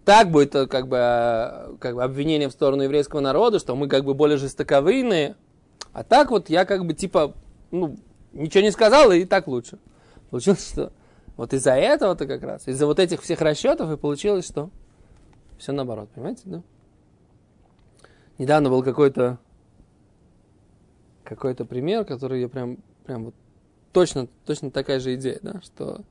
так 0.06 0.32
будет 0.32 0.56
э, 0.56 0.66
как 0.66 0.88
бы, 0.88 0.98
э, 0.98 1.76
как 1.80 1.96
бы 1.96 2.04
обвинение 2.04 2.50
в 2.50 2.52
сторону 2.52 2.82
еврейского 2.82 3.20
народа, 3.20 3.60
что 3.60 3.76
мы 3.76 3.88
как 3.88 4.06
бы 4.06 4.16
более 4.16 4.38
жестоковыйные, 4.38 5.36
а 5.94 6.04
так 6.04 6.32
вот 6.32 6.50
я 6.50 6.66
как 6.66 6.86
бы 6.86 6.94
типа, 6.94 7.36
ну, 7.70 7.96
ничего 8.34 8.64
не 8.64 8.72
сказал, 8.72 9.12
и 9.12 9.26
так 9.26 9.48
лучше. 9.48 9.78
Получилось, 10.32 10.68
что 10.68 10.92
вот 11.38 11.54
из-за 11.54 11.74
этого-то 11.74 12.26
как 12.26 12.44
раз, 12.44 12.68
из-за 12.68 12.88
вот 12.88 13.00
этих 13.00 13.22
всех 13.22 13.42
расчетов 13.42 13.92
и 13.92 13.98
получилось, 13.98 14.48
что 14.48 14.72
все 15.60 15.72
наоборот, 15.72 16.10
понимаете, 16.16 16.42
да? 16.46 16.64
Недавно 18.40 18.70
был 18.70 18.82
какой-то 18.82 19.38
какой-то 21.24 21.64
пример, 21.64 22.06
который 22.06 22.42
я 22.42 22.50
прям, 22.50 22.80
прям 23.06 23.26
вот 23.26 23.36
точно, 23.92 24.28
точно 24.46 24.72
такая 24.72 25.00
же 25.00 25.14
идея, 25.14 25.40
да, 25.44 25.62
что 25.62 26.02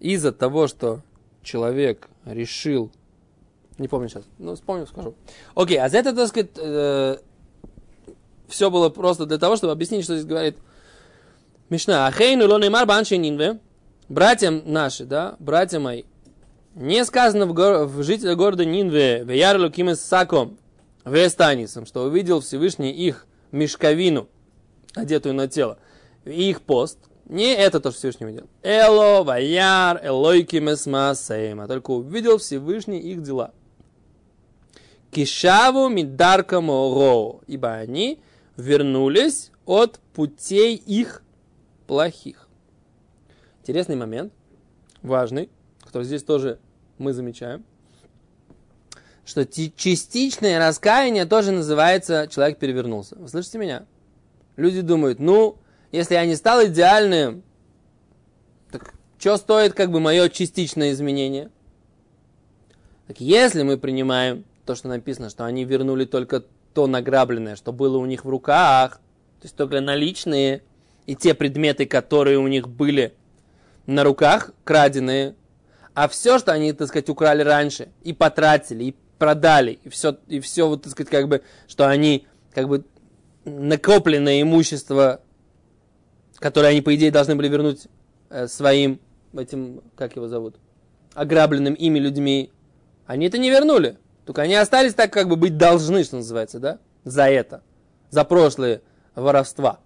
из-за 0.00 0.32
того, 0.32 0.66
что 0.66 1.02
человек 1.42 2.08
решил, 2.24 2.90
не 3.78 3.86
помню 3.86 4.08
сейчас, 4.08 4.24
ну, 4.38 4.56
вспомню, 4.56 4.86
скажу. 4.86 5.14
Окей, 5.54 5.78
а 5.78 5.88
за 5.88 5.98
это, 5.98 6.14
так 6.14 6.28
сказать, 6.28 6.50
э, 6.56 7.18
все 8.48 8.70
было 8.70 8.88
просто 8.88 9.26
для 9.26 9.38
того, 9.38 9.54
чтобы 9.54 9.72
объяснить, 9.72 10.04
что 10.04 10.16
здесь 10.16 10.26
говорит 10.26 10.56
Мишна. 11.70 12.06
Ахейну 12.06 12.48
лонеймар 12.48 12.86
банши 12.86 13.16
нинве, 13.16 13.60
братьям 14.08 14.62
наши, 14.64 15.04
да, 15.04 15.36
братья 15.38 15.78
мои, 15.78 16.02
не 16.74 17.04
сказано 17.04 17.46
в, 17.46 17.54
гор- 17.54 17.84
в 17.86 18.02
жителях 18.02 18.36
города 18.36 18.64
Нинве, 18.64 19.24
в 19.24 19.30
Ярлу 19.30 19.70
Кимес 19.70 20.00
Саком, 20.00 20.58
в 21.04 21.14
Эстанисом, 21.14 21.86
что 21.86 22.04
увидел 22.04 22.40
Всевышний 22.40 22.90
их 22.90 23.26
мешковину, 23.52 24.28
одетую 24.94 25.34
на 25.34 25.48
тело, 25.48 25.78
их 26.24 26.62
пост, 26.62 26.98
не 27.26 27.54
это 27.54 27.80
то, 27.80 27.90
что 27.90 28.00
Всевышний 28.00 28.26
увидел. 28.26 28.48
Эло, 28.62 29.22
Ваяр, 29.22 29.98
Элойки 30.04 30.56
Месмасейма. 30.56 31.66
Только 31.66 31.92
увидел 31.92 32.38
Всевышний 32.38 33.00
их 33.00 33.22
дела. 33.22 33.52
Кишаву 35.10 35.88
Мидарка 35.88 36.60
Моро. 36.60 37.40
Ибо 37.46 37.72
они 37.74 38.20
вернулись 38.56 39.52
от 39.64 40.00
путей 40.12 40.76
их 40.76 41.22
плохих. 41.86 42.48
Интересный 43.60 43.96
момент, 43.96 44.32
важный, 45.02 45.48
который 45.82 46.04
здесь 46.04 46.22
тоже 46.22 46.58
мы 46.98 47.12
замечаем, 47.12 47.64
что 49.24 49.46
частичное 49.46 50.58
раскаяние 50.58 51.24
тоже 51.24 51.50
называется 51.50 52.28
«человек 52.30 52.58
перевернулся». 52.58 53.16
Вы 53.16 53.28
слышите 53.28 53.58
меня? 53.58 53.86
Люди 54.56 54.80
думают, 54.82 55.18
ну, 55.18 55.56
если 55.92 56.14
я 56.14 56.26
не 56.26 56.36
стал 56.36 56.64
идеальным, 56.66 57.42
так 58.70 58.94
что 59.18 59.36
стоит 59.36 59.74
как 59.74 59.90
бы 59.90 60.00
мое 60.00 60.28
частичное 60.28 60.92
изменение? 60.92 61.50
Так 63.06 63.20
если 63.20 63.62
мы 63.62 63.78
принимаем 63.78 64.44
то, 64.64 64.74
что 64.74 64.88
написано, 64.88 65.30
что 65.30 65.44
они 65.44 65.64
вернули 65.64 66.04
только 66.04 66.44
то 66.72 66.86
награбленное, 66.86 67.56
что 67.56 67.72
было 67.72 67.98
у 67.98 68.06
них 68.06 68.24
в 68.24 68.28
руках, 68.28 69.00
то 69.40 69.46
есть 69.46 69.56
только 69.56 69.80
наличные, 69.80 70.62
и 71.06 71.14
те 71.14 71.34
предметы, 71.34 71.86
которые 71.86 72.38
у 72.38 72.48
них 72.48 72.68
были 72.68 73.14
на 73.86 74.04
руках, 74.04 74.52
краденые, 74.64 75.34
а 75.94 76.08
все, 76.08 76.38
что 76.38 76.52
они, 76.52 76.72
так 76.72 76.88
сказать, 76.88 77.08
украли 77.08 77.42
раньше, 77.42 77.88
и 78.02 78.12
потратили, 78.12 78.84
и 78.84 78.96
продали, 79.18 79.78
и 79.84 79.88
все, 79.88 80.16
и 80.26 80.40
все 80.40 80.68
вот, 80.68 80.82
так 80.82 80.92
сказать, 80.92 81.10
как 81.10 81.28
бы, 81.28 81.42
что 81.68 81.88
они, 81.88 82.26
как 82.52 82.68
бы, 82.68 82.84
накопленное 83.44 84.42
имущество 84.42 85.20
которые 86.44 86.72
они, 86.72 86.82
по 86.82 86.94
идее, 86.94 87.10
должны 87.10 87.36
были 87.36 87.48
вернуть 87.48 87.86
э, 88.28 88.48
своим, 88.48 89.00
этим, 89.34 89.80
как 89.96 90.14
его 90.16 90.28
зовут, 90.28 90.56
ограбленным 91.14 91.72
ими 91.72 91.98
людьми, 91.98 92.50
они 93.06 93.26
это 93.28 93.38
не 93.38 93.48
вернули. 93.48 93.96
Только 94.26 94.42
они 94.42 94.54
остались 94.54 94.92
так, 94.92 95.10
как 95.10 95.28
бы 95.28 95.36
быть 95.36 95.56
должны, 95.56 96.04
что 96.04 96.16
называется, 96.16 96.58
да, 96.58 96.78
за 97.04 97.30
это, 97.30 97.62
за 98.10 98.24
прошлые 98.24 98.82
воровства. 99.14 99.80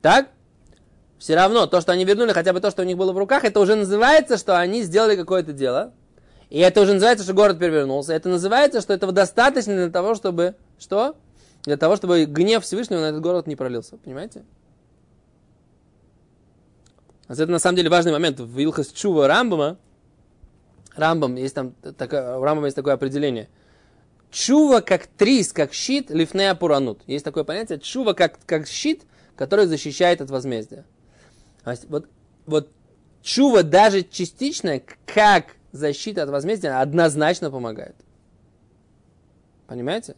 Так? 0.00 0.28
Все 1.24 1.36
равно, 1.36 1.66
то, 1.66 1.80
что 1.80 1.90
они 1.90 2.04
вернули, 2.04 2.32
хотя 2.32 2.52
бы 2.52 2.60
то, 2.60 2.70
что 2.70 2.82
у 2.82 2.84
них 2.84 2.98
было 2.98 3.10
в 3.14 3.16
руках, 3.16 3.44
это 3.44 3.58
уже 3.58 3.76
называется, 3.76 4.36
что 4.36 4.58
они 4.58 4.82
сделали 4.82 5.16
какое-то 5.16 5.54
дело. 5.54 5.94
И 6.50 6.58
это 6.58 6.82
уже 6.82 6.92
называется, 6.92 7.24
что 7.24 7.32
город 7.32 7.58
перевернулся. 7.58 8.12
Это 8.12 8.28
называется, 8.28 8.82
что 8.82 8.92
этого 8.92 9.10
достаточно 9.10 9.74
для 9.74 9.88
того, 9.88 10.14
чтобы... 10.16 10.54
Что? 10.78 11.16
Для 11.62 11.78
того, 11.78 11.96
чтобы 11.96 12.26
гнев 12.26 12.62
Всевышнего 12.62 13.00
на 13.00 13.06
этот 13.06 13.22
город 13.22 13.46
не 13.46 13.56
пролился. 13.56 13.96
Понимаете? 13.96 14.44
Это 17.26 17.46
на 17.46 17.58
самом 17.58 17.76
деле 17.76 17.88
важный 17.88 18.12
момент. 18.12 18.38
В 18.38 18.58
Илхас 18.60 18.88
Чува 18.88 19.26
Рамбама, 19.26 19.78
Рамбам, 20.94 21.36
есть 21.36 21.54
там 21.54 21.72
такое, 21.96 22.36
у 22.36 22.42
Рамбама 22.42 22.66
есть 22.66 22.76
такое 22.76 22.92
определение. 22.92 23.48
Чува 24.30 24.82
как 24.82 25.06
трис, 25.06 25.54
как 25.54 25.72
щит, 25.72 26.10
лифнея 26.10 26.54
пуранут. 26.54 27.00
Есть 27.06 27.24
такое 27.24 27.44
понятие. 27.44 27.78
Чува 27.78 28.12
как, 28.12 28.38
как 28.44 28.66
щит, 28.66 29.04
который 29.36 29.64
защищает 29.64 30.20
от 30.20 30.28
возмездия. 30.28 30.84
Вот, 31.64 32.08
вот 32.46 32.70
чува 33.22 33.62
даже 33.62 34.02
частичная, 34.02 34.82
как 35.06 35.56
защита 35.72 36.22
от 36.22 36.30
возмездия, 36.30 36.80
однозначно 36.80 37.50
помогает. 37.50 37.96
Понимаете? 39.66 40.14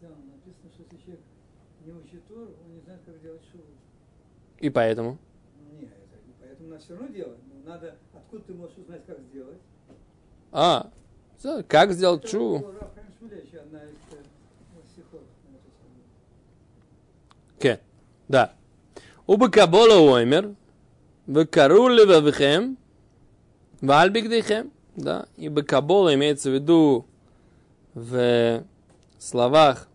Да, 0.00 0.08
написано, 0.08 0.70
что 0.72 0.82
если 0.82 1.04
человек 1.04 1.20
не 1.84 1.92
учит 1.92 2.26
Тору, 2.26 2.56
он 2.64 2.74
не 2.74 2.80
знает, 2.80 3.00
как 3.04 3.20
делать 3.22 3.42
шуву. 3.50 3.64
И 4.60 4.70
поэтому? 4.70 5.18
все 6.82 6.94
равно 6.94 7.08
делать. 7.08 7.38
Но 7.46 7.70
надо, 7.70 7.94
откуда 8.14 8.44
ты 8.44 8.54
можешь 8.54 8.76
узнать, 8.76 9.02
как 9.06 9.20
сделать? 9.20 9.58
А, 10.50 10.90
как 11.68 11.92
сделать 11.92 12.28
чу? 12.28 12.64
Ке, 17.58 17.80
да. 18.28 18.54
Убы 19.32 19.50
кабола 19.50 19.98
уэмер, 19.98 20.54
в 21.26 21.46
карули 21.46 22.04
вавихем, 22.04 22.76
вальбигдихем, 23.80 24.70
да, 24.94 25.26
и 25.38 25.48
бакабола 25.48 26.12
имеется 26.12 26.50
в 26.50 26.52
виду 26.52 27.06
в 27.94 28.62
словах 29.18 29.88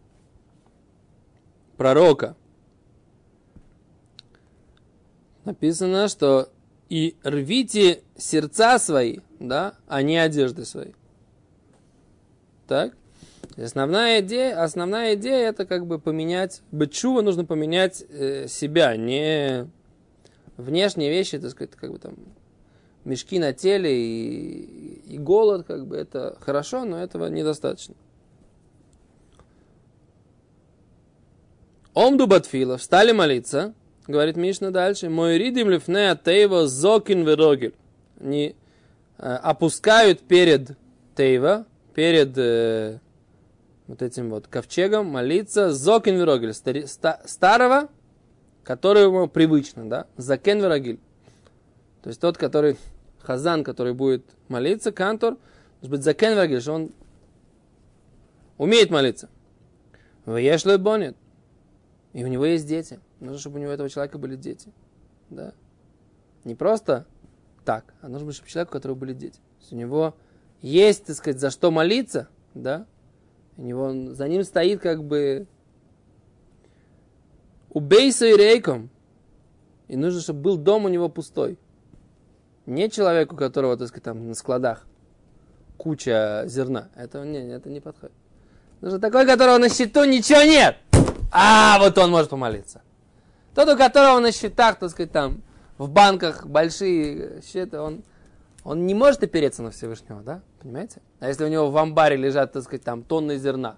пророка. 1.78 2.36
Написано, 5.46 6.08
что 6.08 6.50
и 6.90 7.16
рвите 7.22 8.02
сердца 8.18 8.80
свои, 8.80 9.20
да, 9.40 9.76
а 9.88 10.02
не 10.02 10.18
одежды 10.18 10.66
свои. 10.66 10.94
Так? 12.68 12.98
Основная 13.58 14.22
идея, 14.22 14.64
основная 14.64 15.16
идея 15.16 15.50
это 15.50 15.66
как 15.66 15.88
бы 15.88 15.98
поменять, 15.98 16.62
бычува 16.72 17.22
нужно 17.22 17.44
поменять 17.44 18.04
э, 18.08 18.48
себя, 18.48 18.96
не 18.96 19.68
внешние 20.58 21.10
вещи, 21.10 21.40
так 21.40 21.50
сказать, 21.52 21.72
как 21.72 21.92
бы 21.92 21.98
там 21.98 22.16
мешки 23.04 23.40
на 23.40 23.54
теле 23.54 23.92
и, 23.92 25.02
и 25.08 25.18
голод, 25.18 25.66
как 25.66 25.88
бы 25.88 25.96
это 25.96 26.38
хорошо, 26.40 26.86
но 26.86 27.02
этого 27.02 27.28
недостаточно. 27.28 27.96
Омду 31.96 32.28
батфила, 32.28 32.78
встали 32.78 33.12
молиться, 33.12 33.74
говорит 34.06 34.38
Мишна 34.38 34.70
дальше, 34.70 35.10
мой 35.10 35.40
ридим 35.40 35.72
лифне 35.72 36.16
тейва 36.16 36.68
зокин 36.68 37.24
верогель. 37.26 37.74
Они 38.20 38.56
э, 39.18 39.34
опускают 39.34 40.20
перед 40.20 40.78
тейва, 41.16 41.66
перед 41.96 42.38
э, 42.38 43.00
вот 43.88 44.02
этим 44.02 44.30
вот 44.30 44.48
ковчегом 44.48 45.08
молиться 45.08 45.72
зокин 45.72 46.18
верогель, 46.18 46.54
стари, 46.54 46.86
ста, 46.86 47.22
старого, 47.26 47.90
который 48.64 49.04
ему 49.04 49.28
привычно, 49.28 49.90
да, 49.90 50.08
закен 50.18 50.60
верогель. 50.60 51.00
То 52.04 52.10
есть 52.10 52.20
тот, 52.22 52.38
который 52.38 52.78
хазан, 53.22 53.64
который 53.64 53.94
будет 53.94 54.26
молиться, 54.50 54.92
кантор, 54.92 55.38
может 55.78 55.92
быть 55.92 56.04
закен 56.04 56.34
верогель, 56.34 56.62
что 56.62 56.74
он 56.74 56.92
умеет 58.58 58.90
молиться. 58.90 59.30
Веешло 60.26 60.78
бонет. 60.78 61.16
И 62.14 62.24
у 62.24 62.28
него 62.28 62.46
есть 62.46 62.68
дети. 62.68 63.00
Нужно, 63.20 63.40
чтобы 63.40 63.60
у 63.60 63.62
него 63.62 63.72
этого 63.72 63.90
человека 63.90 64.18
были 64.18 64.36
дети. 64.36 64.72
Да? 65.30 65.54
Не 66.44 66.56
просто 66.56 67.06
так, 67.64 67.94
а 68.02 68.10
нужно, 68.10 68.32
чтобы 68.32 68.50
человек, 68.50 68.70
у 68.70 68.74
которого 68.74 68.98
были 68.98 69.14
дети. 69.14 69.40
У 69.72 69.76
него 69.76 70.16
есть, 70.62 71.06
так 71.06 71.16
сказать, 71.16 71.40
за 71.40 71.50
что 71.50 71.72
молиться, 71.72 72.30
да? 72.54 72.86
У 73.58 73.64
него, 73.64 74.14
за 74.14 74.28
ним 74.28 74.44
стоит 74.44 74.80
как 74.80 75.04
бы 75.04 75.48
убейся 77.70 78.28
и 78.28 78.38
рейком. 78.38 78.90
И 79.88 79.96
нужно, 79.96 80.22
чтобы 80.22 80.42
был 80.42 80.58
дом 80.58 80.86
у 80.86 80.90
него 80.90 81.10
пустой. 81.10 81.58
Не 82.66 82.90
человеку, 82.90 83.36
у 83.36 83.38
которого, 83.38 83.78
так 83.78 83.88
сказать, 83.88 84.04
там 84.04 84.28
на 84.28 84.36
складах 84.36 84.86
куча 85.78 86.44
зерна. 86.48 86.90
Это, 86.96 87.24
не, 87.24 87.40
это 87.50 87.70
не 87.70 87.80
подходит. 87.80 88.16
Нужно 88.82 89.00
такой, 89.00 89.24
у 89.24 89.28
которого 89.28 89.58
на 89.58 89.70
счету 89.70 90.04
ничего 90.04 90.42
нет. 90.42 90.78
А, 91.32 91.80
вот 91.80 91.98
он 91.98 92.12
может 92.12 92.30
помолиться. 92.30 92.82
Тот, 93.56 93.70
у 93.70 93.78
которого 93.78 94.20
на 94.20 94.32
счетах, 94.32 94.78
так 94.78 94.90
сказать, 94.92 95.12
там, 95.12 95.42
в 95.78 95.90
банках 95.90 96.46
большие 96.46 97.42
счета, 97.42 97.82
он, 97.82 98.04
он 98.64 98.86
не 98.86 98.94
может 98.94 99.24
опереться 99.24 99.64
на 99.64 99.72
Всевышнего, 99.72 100.22
да? 100.22 100.42
Понимаете? 100.68 101.02
А 101.22 101.30
если 101.30 101.46
у 101.46 101.48
него 101.48 101.72
в 101.72 101.78
амбаре 101.78 102.18
лежат, 102.18 102.52
так 102.52 102.62
сказать, 102.62 102.84
там, 102.84 103.02
тонны 103.02 103.38
зерна, 103.38 103.78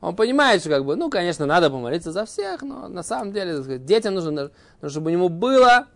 он 0.00 0.16
понимает, 0.16 0.62
что 0.62 0.70
как 0.70 0.86
бы, 0.86 0.96
ну, 0.96 1.10
конечно, 1.10 1.44
надо 1.44 1.68
помолиться 1.68 2.12
за 2.12 2.24
всех, 2.24 2.62
но 2.62 2.88
на 2.88 3.02
самом 3.02 3.34
деле, 3.34 3.56
так 3.56 3.64
сказать, 3.64 3.84
детям 3.84 4.14
нужно, 4.14 4.50
чтобы 4.88 5.10
у 5.10 5.12
него 5.12 5.28
было 5.28 5.88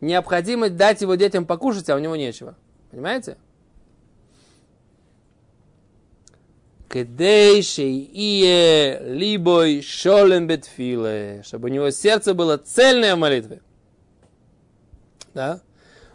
необходимость 0.00 0.74
дать 0.74 1.02
его 1.02 1.14
детям 1.14 1.46
покушать, 1.46 1.88
а 1.88 1.94
у 1.94 2.00
него 2.00 2.16
нечего. 2.16 2.56
Понимаете? 2.90 3.36
Кедей 6.92 7.62
шеие 7.62 9.14
либой 9.14 9.82
шолем 9.82 10.48
бетфиле, 10.48 11.42
чтобы 11.44 11.68
у 11.68 11.72
него 11.72 11.90
сердце 11.90 12.34
было 12.34 12.56
цельное 12.56 13.14
в 13.14 13.20
молитве. 13.20 13.62
Да? 15.32 15.60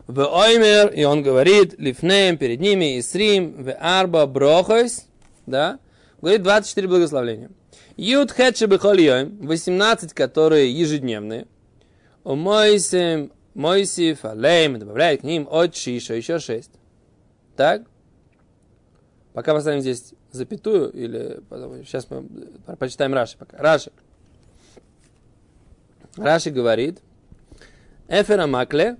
В 0.09 0.25
оймер, 0.25 0.91
и 0.91 1.03
он 1.03 1.21
говорит, 1.21 1.75
лифнеем 1.77 2.39
перед 2.39 2.59
ними, 2.59 2.97
и 2.97 3.01
срим, 3.03 3.61
в 3.61 3.71
арба 3.79 4.25
брохойс, 4.25 5.05
да? 5.45 5.77
Говорит 6.19 6.41
24 6.41 6.87
благословления. 6.87 7.51
Юд 7.95 8.31
хетши 8.31 8.65
бихольйоим, 8.65 9.45
18, 9.45 10.13
которые 10.15 10.71
ежедневные. 10.73 11.45
У 12.23 12.33
Мойсим, 12.33 13.31
Мойсиф, 13.53 14.25
Алейм, 14.25 14.79
добавляет 14.79 15.21
к 15.21 15.23
ним 15.25 15.47
от 15.47 15.75
Шиша, 15.75 16.15
еще 16.15 16.39
6. 16.39 16.71
Так? 17.55 17.83
Пока 19.33 19.53
поставим 19.53 19.81
здесь 19.81 20.15
запятую, 20.31 20.89
или 20.89 21.39
потом, 21.49 21.85
сейчас 21.85 22.09
мы 22.09 22.25
почитаем 22.79 23.13
Раши 23.13 23.37
пока. 23.37 23.57
Раши. 23.59 23.91
Раши 26.17 26.49
говорит, 26.49 26.97
Эфер 28.07 28.39
Амакле, 28.39 28.97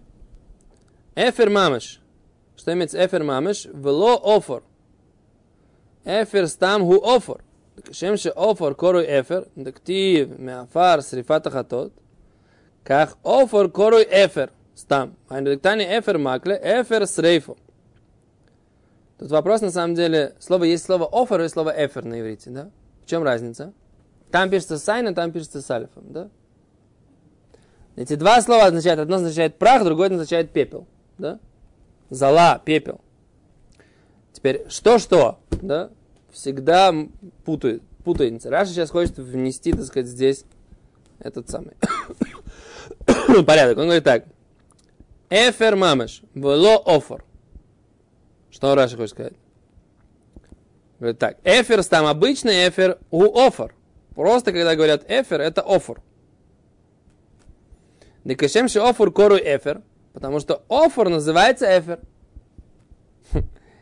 Эфер 1.19 1.51
Мамеш. 1.51 2.01
Что 2.57 2.73
имеется 2.73 3.05
Эфер 3.05 3.25
Мамеш? 3.25 3.67
Вело 3.67 4.21
Офор. 4.37 4.63
Эфер 6.05 6.49
стам 6.49 6.83
ху 6.83 7.03
Офор. 7.05 7.41
כשם 7.83 8.17
שאופור 8.17 8.73
קורוי 8.73 9.21
אפר, 9.21 9.43
דכתיב 9.59 10.35
מעפר 10.39 11.01
שריפת 11.01 11.47
החטות, 11.47 11.91
כך 12.85 13.17
אופור 13.25 13.67
קורוי 13.67 14.03
אפר, 14.11 14.45
סתם. 14.77 15.09
היינו 15.31 15.55
דקתני 15.55 15.99
אפר 15.99 16.19
מקלה, 16.19 16.55
אפר 16.81 17.07
שריפו. 17.07 17.55
Тут 19.17 19.31
вопрос, 19.31 19.61
на 19.61 19.71
самом 19.71 19.95
деле, 19.95 20.35
слово 20.41 20.65
есть 20.65 20.85
слово 20.85 21.09
офер 21.13 21.41
и 21.43 21.49
слово 21.49 21.73
эфер 21.87 22.05
на 22.05 22.21
иврите, 22.21 22.51
да? 22.51 22.71
В 23.05 23.07
чем 23.07 23.23
разница? 23.23 23.73
Там 24.33 24.51
пишется 24.51 24.77
сайна, 24.77 25.15
там 25.15 25.31
пишется 25.31 25.63
с 25.63 25.71
альфом, 25.71 26.13
да? 26.13 26.29
Эти 27.95 28.17
два 28.17 28.43
слова 28.43 28.65
означают, 28.65 28.99
одно 28.99 29.17
означает 29.17 29.57
прах, 29.57 29.85
другое 29.85 30.11
означает 30.11 30.51
пепел, 30.51 30.89
да? 31.20 31.40
Зала, 32.10 32.62
пепел. 32.64 33.02
Теперь, 34.32 34.66
что-что, 34.70 35.40
да? 35.62 35.92
Всегда 36.32 36.94
путает, 37.46 37.84
путаница. 38.04 38.50
Раша 38.50 38.72
сейчас 38.72 38.90
хочет 38.90 39.18
внести, 39.18 39.72
так 39.74 39.86
сказать, 39.86 40.08
здесь 40.08 40.46
этот 41.20 41.50
самый 41.50 41.76
порядок. 43.46 43.78
Он 43.78 43.86
говорит 43.86 44.04
так. 44.04 44.26
Эфер 45.30 45.76
мамеш, 45.76 46.24
вело 46.34 46.82
офор. 46.86 47.24
Что 48.50 48.74
Раша 48.74 48.98
хочет 48.98 49.12
сказать? 49.12 49.34
Говорит 51.00 51.20
так, 51.20 51.38
эфир 51.44 51.84
там 51.84 52.08
обычный 52.08 52.68
эфир 52.68 52.98
у 53.12 53.40
офер. 53.40 53.74
Просто 54.16 54.52
когда 54.52 54.76
говорят 54.76 55.06
эфир, 55.08 55.40
это 55.40 55.62
офер. 55.62 56.02
Декашем 58.26 58.68
ше 58.68 58.80
офер 58.80 59.12
кору 59.12 59.38
эфир, 59.38 59.82
потому 60.20 60.40
что 60.40 60.64
офер 60.70 61.10
называется 61.10 61.66
эфир. 61.80 62.00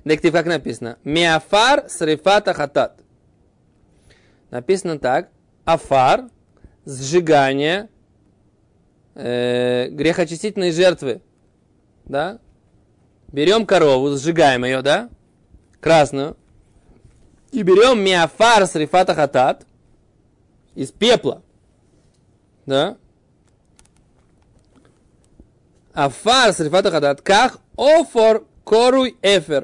Дектив 0.06 0.32
как 0.32 0.46
написано? 0.46 0.98
Миафар 1.04 1.90
срифата 1.90 2.54
хатат. 2.54 3.02
Написано 4.52 5.00
так. 5.00 5.30
Афар, 5.66 6.30
сжигание 6.86 7.90
э, 9.16 9.90
грехочистительной 9.90 10.72
жертвы. 10.72 11.22
Да? 12.06 12.40
берем 13.32 13.66
корову, 13.66 14.16
сжигаем 14.18 14.66
ее, 14.66 14.82
да, 14.82 15.10
красную, 15.80 16.38
и 17.52 17.64
берем 17.64 18.04
миафар 18.04 18.66
с 18.66 18.76
рифата 18.76 19.14
хатат, 19.14 19.66
из 20.76 20.92
пепла, 20.92 21.42
да, 22.66 22.98
афар 25.98 26.54
с 26.54 26.60
рифата 26.60 26.92
хатат, 26.92 27.22
как 27.22 27.60
офор 27.76 28.46
коруй 28.64 29.18
эфер. 29.24 29.62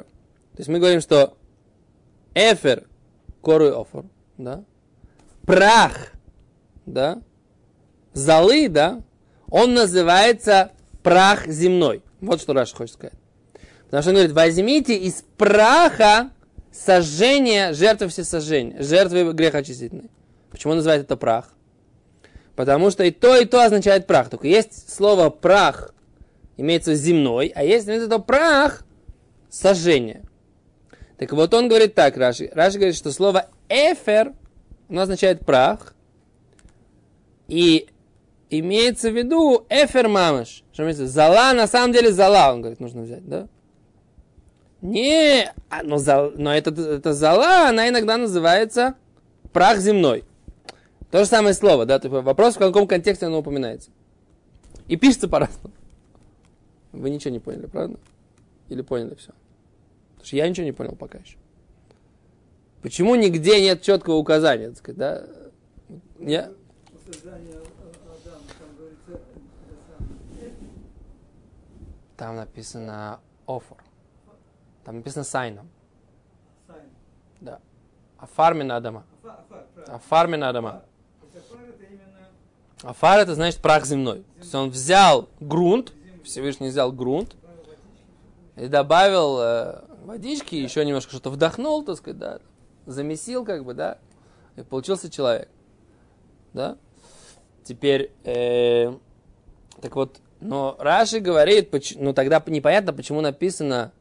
То 0.54 0.58
есть 0.58 0.68
мы 0.68 0.80
говорим, 0.80 1.00
что 1.00 1.38
эфер 2.34 2.88
коруй 3.44 3.72
офор, 3.72 4.06
да, 4.40 4.64
прах, 5.46 6.12
да, 6.88 7.22
золы, 8.14 8.68
да, 8.68 9.02
он 9.48 9.76
называется 9.76 10.72
прах 11.04 11.46
земной. 11.46 12.02
Вот 12.20 12.42
что 12.42 12.54
Раша 12.54 12.76
хочет 12.76 12.96
сказать. 12.96 13.14
Потому 13.86 14.02
что 14.02 14.10
он 14.10 14.16
говорит, 14.16 14.36
возьмите 14.36 14.98
из 14.98 15.24
праха 15.38 16.32
сожжения 16.72 17.74
жертвы 17.74 18.08
всесожжения, 18.08 18.82
жертвы 18.82 19.34
грехочистительной. 19.34 20.10
Почему 20.50 20.72
он 20.72 20.78
называет 20.78 21.04
это 21.04 21.16
прах? 21.16 21.54
Потому 22.56 22.90
что 22.90 23.04
и 23.04 23.12
то, 23.12 23.38
и 23.38 23.46
то 23.46 23.64
означает 23.64 24.08
прах. 24.08 24.30
Только 24.30 24.48
есть 24.48 24.92
слово 24.92 25.30
прах, 25.30 25.94
имеется 26.58 26.96
земной, 26.96 27.52
а 27.56 27.64
есть 27.64 27.88
это 27.88 28.20
прах 28.20 28.86
сожжения. 29.50 30.24
Так 31.18 31.32
вот 31.34 31.54
он 31.54 31.68
говорит 31.68 31.96
так, 31.96 32.18
Раши. 32.18 32.50
Раши 32.54 32.78
говорит, 32.78 32.96
что 32.96 33.12
слово 33.12 33.48
эфер, 33.70 34.34
оно 34.90 35.02
означает 35.02 35.46
прах. 35.46 35.94
И 37.48 37.88
имеется 38.50 39.10
в 39.12 39.18
виду 39.18 39.66
эфер 39.70 40.10
мамаш. 40.10 40.64
Что 40.74 40.84
имеется? 40.84 41.08
Зала, 41.08 41.54
на 41.54 41.68
самом 41.68 41.94
деле 41.94 42.12
зала, 42.12 42.52
он 42.52 42.62
говорит, 42.62 42.80
нужно 42.80 43.04
взять, 43.04 43.28
да? 43.28 43.48
Не, 44.82 45.54
а, 45.70 45.84
но, 45.84 45.98
зал, 45.98 46.32
но 46.36 46.54
это, 46.54 46.70
это 46.72 47.14
зала, 47.14 47.70
она 47.70 47.88
иногда 47.88 48.18
называется 48.18 48.96
прах 49.54 49.78
земной. 49.80 50.26
То 51.10 51.20
же 51.20 51.26
самое 51.26 51.54
слово, 51.54 51.86
да? 51.86 52.00
Типа, 52.00 52.22
вопрос, 52.22 52.56
в 52.56 52.60
каком 52.60 52.88
контексте 52.88 53.28
оно 53.28 53.40
упоминается. 53.40 53.92
И 54.88 54.98
пишется 54.98 55.30
по-разному. 55.30 55.74
Вы 56.94 57.10
ничего 57.10 57.32
не 57.32 57.40
поняли, 57.40 57.66
правда? 57.66 58.00
Или 58.70 58.82
поняли 58.82 59.16
все? 59.16 59.32
Потому 60.12 60.26
что 60.26 60.36
я 60.36 60.48
ничего 60.48 60.66
не 60.66 60.72
понял 60.72 60.96
пока 60.96 61.18
еще. 61.18 61.38
Почему 62.82 63.16
нигде 63.16 63.62
нет 63.62 63.82
четкого 63.82 64.16
указания, 64.16 64.70
так 64.70 64.78
сказать, 64.78 64.98
да? 64.98 65.26
Я... 66.20 66.46
Адама, 66.46 68.40
там 72.16 72.36
написано 72.36 73.20
עפר. 73.48 73.84
Там 74.86 74.98
написано 74.98 75.24
с 75.24 75.30
айном. 75.30 75.70
С 76.68 76.72
айн. 76.72 76.90
Да. 77.42 77.60
עפר 78.18 78.54
אדמה. 78.54 79.06
עפר, 79.24 79.40
עפר, 79.40 79.66
правильно. 79.74 79.96
עפר 79.96 80.28
אדמה. 80.44 80.70
עפר 80.70 80.84
עפר 82.84 83.20
это 83.20 83.34
значит 83.34 83.62
прах 83.62 83.86
земной. 83.86 84.20
То 84.20 84.40
есть 84.40 84.56
он 84.56 84.70
взял 84.70 85.30
грунт, 85.40 85.94
Всевышний 86.24 86.70
взял 86.70 86.92
грунт 86.92 87.36
и 88.56 88.68
добавил 88.68 89.40
э, 89.40 89.82
водички, 90.06 90.56
еще 90.56 90.86
немножко 90.86 91.12
что-то 91.12 91.30
вдохнул, 91.30 91.84
так 91.84 91.98
сказать, 91.98 92.20
да, 92.20 92.40
замесил 92.86 93.46
как 93.46 93.64
бы, 93.66 93.74
да, 93.74 93.98
и 94.56 94.62
получился 94.62 95.10
человек. 95.10 95.50
Да? 96.54 96.78
Теперь, 97.64 98.12
э, 98.24 98.94
так 99.82 99.96
вот, 99.96 100.20
но 100.40 100.76
Раши 100.80 101.20
говорит, 101.20 101.74
ну 101.96 102.14
тогда 102.14 102.44
непонятно, 102.48 102.94
почему 102.94 103.22
написано 103.22 103.92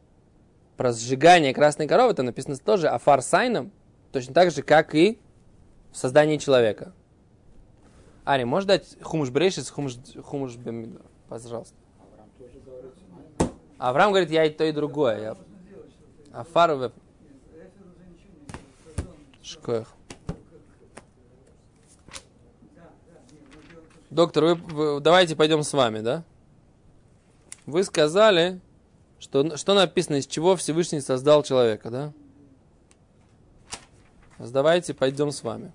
про 0.76 0.92
сжигание 0.92 1.54
красной 1.54 1.86
коровы, 1.86 2.12
это 2.12 2.22
написано 2.22 2.56
тоже 2.56 2.88
афар 2.88 3.22
сайном, 3.22 3.70
точно 4.10 4.34
так 4.34 4.50
же, 4.50 4.62
как 4.62 4.94
и 4.94 5.18
в 5.92 5.96
создании 5.96 6.38
человека. 6.38 6.92
Ари, 8.24 8.44
можешь 8.44 8.66
дать 8.66 8.96
хумуш 9.02 9.30
брейшис, 9.30 9.70
хумуш, 9.70 9.96
хумуш 10.22 10.56
бемидо, 10.56 11.02
пожалуйста. 11.28 11.76
Авраам 13.88 14.10
говорит, 14.12 14.30
я 14.30 14.44
и 14.44 14.50
то, 14.50 14.62
и 14.64 14.70
другое. 14.70 15.20
Я... 15.20 15.28
можно 15.34 15.44
сделать 15.66 15.90
что-то. 15.90 16.40
Афар 16.40 16.70
ве- 16.70 16.92
Нет, 17.20 17.32
Эфир 17.50 17.86
уже 17.88 18.04
ничего 18.08 18.32
не 18.32 18.46
делает. 18.46 18.66
Сожжённый. 18.96 19.42
шкоях. 19.42 19.92
Доктор, 24.10 24.44
вы, 24.44 24.54
вы- 24.54 25.00
давайте 25.00 25.34
пойдем 25.34 25.64
с 25.64 25.72
вами, 25.72 25.98
да? 25.98 26.22
Вы 27.66 27.82
сказали, 27.82 28.60
что, 29.18 29.56
что 29.56 29.74
написано, 29.74 30.16
из 30.16 30.26
чего 30.28 30.54
Всевышний 30.54 31.00
создал 31.00 31.42
человека, 31.42 31.90
да? 31.90 32.12
Давайте 34.38 34.94
пойдем 34.94 35.32
с 35.32 35.42
вами. 35.42 35.72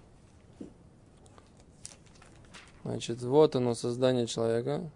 Значит, 2.84 3.22
вот 3.22 3.56
оно, 3.58 3.74
создание 3.74 4.28
человека. 4.28 4.90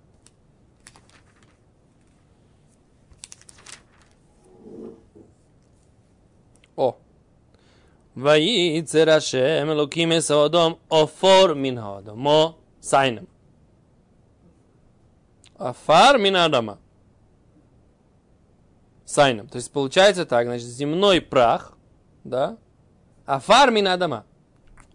о. 6.82 6.98
Ваицер 8.16 9.10
Ашем 9.10 9.72
Элоким 9.72 10.12
Эсаодом 10.18 10.80
Офор 10.90 11.56
Мин 11.56 11.78
Хаодом 11.78 12.56
Сайном. 12.82 13.28
Афар 15.58 16.18
Мин 16.18 16.36
Адама. 16.36 16.80
Сайном. 19.06 19.48
То 19.48 19.58
есть 19.58 19.72
получается 19.72 20.26
так, 20.26 20.48
значит, 20.48 20.68
земной 20.68 21.22
прах, 21.22 21.78
да? 22.24 22.58
Афар 23.26 23.70
Мин 23.72 23.88
Адама. 23.88 24.26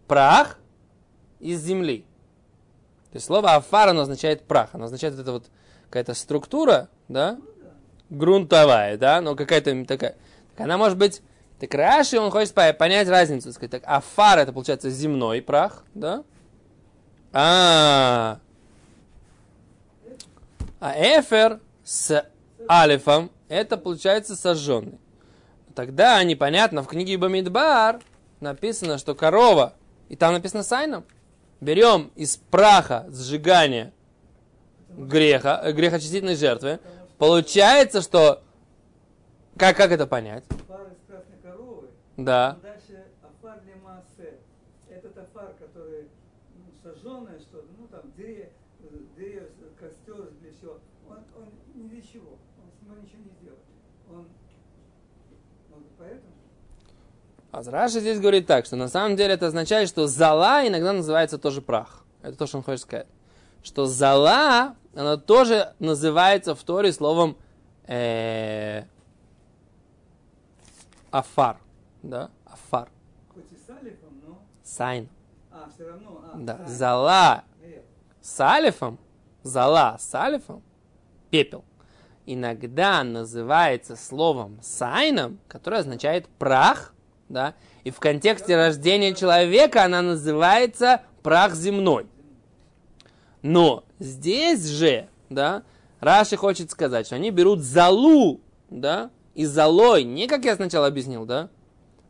Прах 0.09 0.59
из 1.39 1.63
земли. 1.63 2.05
То 3.13 3.17
есть 3.17 3.27
слово 3.27 3.55
афар, 3.55 3.89
оно 3.89 4.03
означает 4.03 4.43
прах. 4.43 4.71
Оно 4.73 4.87
означает 4.87 5.15
вот 5.15 5.23
эта 5.23 5.33
вот 5.33 5.47
какая-то 5.85 6.15
структура, 6.15 6.89
да? 7.09 7.39
Грунтовая, 8.11 8.99
да? 8.99 9.21
Но 9.21 9.37
какая-то 9.37 9.85
такая. 9.85 10.17
Так 10.51 10.61
она 10.65 10.77
может 10.77 10.99
быть 10.99 11.23
так 11.59 11.73
Раши, 11.75 12.19
он 12.19 12.31
хочет 12.31 12.55
по- 12.55 12.73
понять 12.73 13.09
разницу. 13.09 13.53
Сказать, 13.53 13.71
так, 13.71 13.83
афар 13.87 14.39
это 14.39 14.53
получается 14.53 14.91
земной 14.91 15.41
прах, 15.41 15.85
да? 15.95 16.23
А, 17.33 18.39
а 20.81 20.93
эфер 20.97 21.61
с 21.85 22.27
алифом, 22.69 23.31
это 23.49 23.77
получается 23.77 24.37
сожженный. 24.37 24.99
Тогда 25.75 26.23
непонятно, 26.25 26.83
в 26.83 26.87
книге 26.87 27.19
Бамидбар 27.19 28.01
написано, 28.41 28.99
что 28.99 29.15
корова, 29.15 29.75
и 30.09 30.17
там 30.17 30.33
написано 30.33 30.63
сайном, 30.63 31.05
берем 31.61 32.11
из 32.17 32.37
праха 32.37 33.07
сжигания 33.11 33.93
греха, 34.89 35.61
э, 35.63 35.73
грехочистительной 35.73 36.37
жертвы, 36.37 36.81
получается, 37.19 38.01
что... 38.03 38.43
Как, 39.59 39.77
как 39.77 39.91
это 39.91 40.07
понять? 40.07 40.45
Афар 40.49 40.87
из 40.93 41.07
красной 41.07 41.37
коровы. 41.43 41.89
Да. 42.17 42.59
Дальше 42.63 43.05
афар 43.23 43.61
лемасе. 43.67 44.39
Этот 44.89 45.17
афар, 45.19 45.55
который 45.59 46.09
ну, 46.55 46.73
сожженное 46.83 47.39
что-то, 47.39 47.67
ну 47.79 47.87
там 47.89 48.13
деревья, 48.17 48.51
деревья, 49.17 49.49
костер 49.79 50.31
для 50.41 50.53
чего, 50.53 50.79
он, 51.09 51.19
он 51.37 51.49
ни 51.75 51.89
для 51.89 52.01
чего, 52.01 52.39
он 52.59 52.71
с 52.73 52.83
ним 52.83 53.03
ничего 53.03 53.23
не 53.23 53.31
сделает. 53.41 53.61
Он, 54.09 54.29
может, 55.71 55.89
поэтому? 55.99 56.33
А 57.53 57.63
Раши 57.63 58.01
здесь 58.01 58.21
говорит 58.21 58.47
так, 58.47 58.67
что 58.67 58.77
на 58.77 58.89
самом 58.89 59.17
деле 59.17 59.35
это 59.35 59.47
означает, 59.47 59.89
что 59.89 60.07
зала 60.07 60.67
иногда 60.67 60.93
называется 60.93 61.39
тоже 61.39 61.63
прах. 61.63 62.05
Это 62.23 62.37
то, 62.37 62.47
что 62.47 62.59
он 62.59 62.63
хочет 62.63 62.81
сказать. 62.81 63.07
Что 63.63 63.87
зала, 63.87 64.77
она 64.95 65.17
тоже 65.17 65.75
называется 65.79 66.55
в 66.55 66.63
Торе 66.63 66.93
словом 66.93 67.37
э, 67.87 68.85
עפר. 71.11 71.59
Да? 72.07 72.31
עפר. 72.45 72.89
Хоть 73.35 73.51
и 73.51 73.57
с 73.57 73.69
алефом, 73.69 74.21
но... 74.27 74.39
С 74.63 74.72
айн. 74.72 75.09
А, 75.51 75.69
все 75.75 75.89
равно. 75.89 76.23
А, 76.33 76.37
Да. 76.37 76.55
да. 76.55 76.67
Зала 76.67 77.45
с 78.21 78.41
алефом, 78.41 78.99
зала 79.43 79.97
с 80.01 80.15
алефом, 80.15 80.63
пепел, 81.31 81.65
иногда 82.27 83.05
называется 83.05 83.95
словом 83.95 84.59
с 84.63 84.74
айном, 84.74 85.39
которое 85.47 85.79
означает 85.79 86.29
прах, 86.39 86.93
да, 87.29 87.55
и 87.85 87.91
в 87.91 88.01
контексте 88.01 88.57
рождения 88.57 89.15
человека 89.15 89.85
она 89.85 90.03
называется 90.03 91.03
прах 91.23 91.55
земной. 91.55 92.07
Но 93.43 93.85
здесь 94.01 94.67
же, 94.67 95.09
да, 95.31 95.63
Раши 96.01 96.37
хочет 96.37 96.71
сказать, 96.71 97.07
что 97.07 97.15
они 97.15 97.31
берут 97.31 97.61
залу, 97.61 98.41
да, 98.71 99.11
и 99.35 99.45
залой, 99.45 100.03
не 100.03 100.27
как 100.27 100.45
я 100.45 100.57
сначала 100.57 100.89
объяснил, 100.89 101.25
да, 101.27 101.49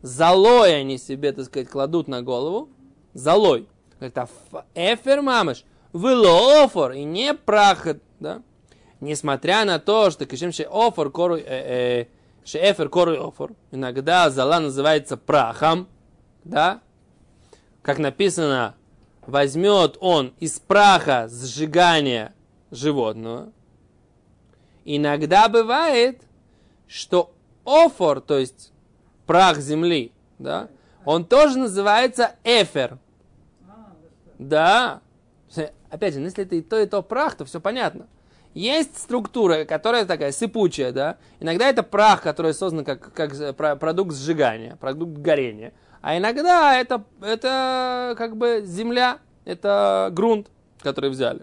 залой 0.07 0.81
они 0.81 0.99
себе, 0.99 1.33
так 1.33 1.47
сказать, 1.47 1.69
кладут 1.69 2.09
на 2.09 2.23
голову, 2.23 2.71
залой. 3.13 3.69
Говорит, 3.99 4.19
а 4.19 4.29
эфер 4.75 5.23
мамыш, 5.23 5.65
вылофор, 5.93 6.93
и 6.93 7.05
не 7.05 7.35
прах, 7.35 7.87
да, 8.21 8.43
несмотря 9.01 9.65
на 9.65 9.79
то, 9.79 10.11
что 10.11 10.27
кишем 10.27 10.53
ше 10.53 10.67
офор 10.71 11.11
кору, 11.11 11.37
э, 11.37 11.43
э, 11.45 12.07
эфер 12.45 12.89
кору 12.89 13.29
офор, 13.29 13.53
иногда 13.71 14.31
зала 14.31 14.61
называется 14.61 15.17
прахом, 15.17 15.89
да, 16.45 16.83
как 17.83 17.99
написано, 17.99 18.75
возьмет 19.27 19.97
он 20.01 20.35
из 20.39 20.61
праха 20.61 21.29
сжигания 21.31 22.35
животного. 22.71 23.53
Иногда 24.85 25.49
бывает, 25.49 26.23
что 26.87 27.33
офор, 27.65 28.21
то 28.21 28.39
есть 28.39 28.73
прах 29.27 29.59
земли, 29.59 30.13
да, 30.39 30.69
он 31.05 31.25
тоже 31.25 31.59
называется 31.59 32.33
эфер. 32.45 32.99
Да. 34.39 35.01
Опять 35.89 36.15
же, 36.15 36.21
ну, 36.21 36.27
если 36.27 36.45
это 36.45 36.57
и 36.57 36.63
то, 36.63 36.79
и 36.79 36.87
то 36.87 37.03
прах, 37.03 37.37
то 37.37 37.45
все 37.45 37.61
понятно. 37.61 38.07
Есть 38.55 38.99
структура, 38.99 39.65
которая 39.65 40.05
такая 40.05 40.33
сыпучая, 40.33 40.93
да. 40.93 41.17
Иногда 41.41 41.69
это 41.69 41.83
прах, 41.83 42.23
который 42.23 42.55
создан 42.55 42.85
как, 42.85 43.13
как 43.13 43.57
про- 43.57 43.77
продукт 43.77 44.15
сжигания, 44.15 44.77
продукт 44.77 45.19
горения. 45.19 45.73
А 46.03 46.17
иногда 46.17 46.79
это, 46.79 47.05
это 47.21 48.15
как 48.17 48.37
бы 48.37 48.63
земля, 48.65 49.19
это 49.45 50.11
грунт, 50.13 50.49
который 50.81 51.11
взяли. 51.11 51.43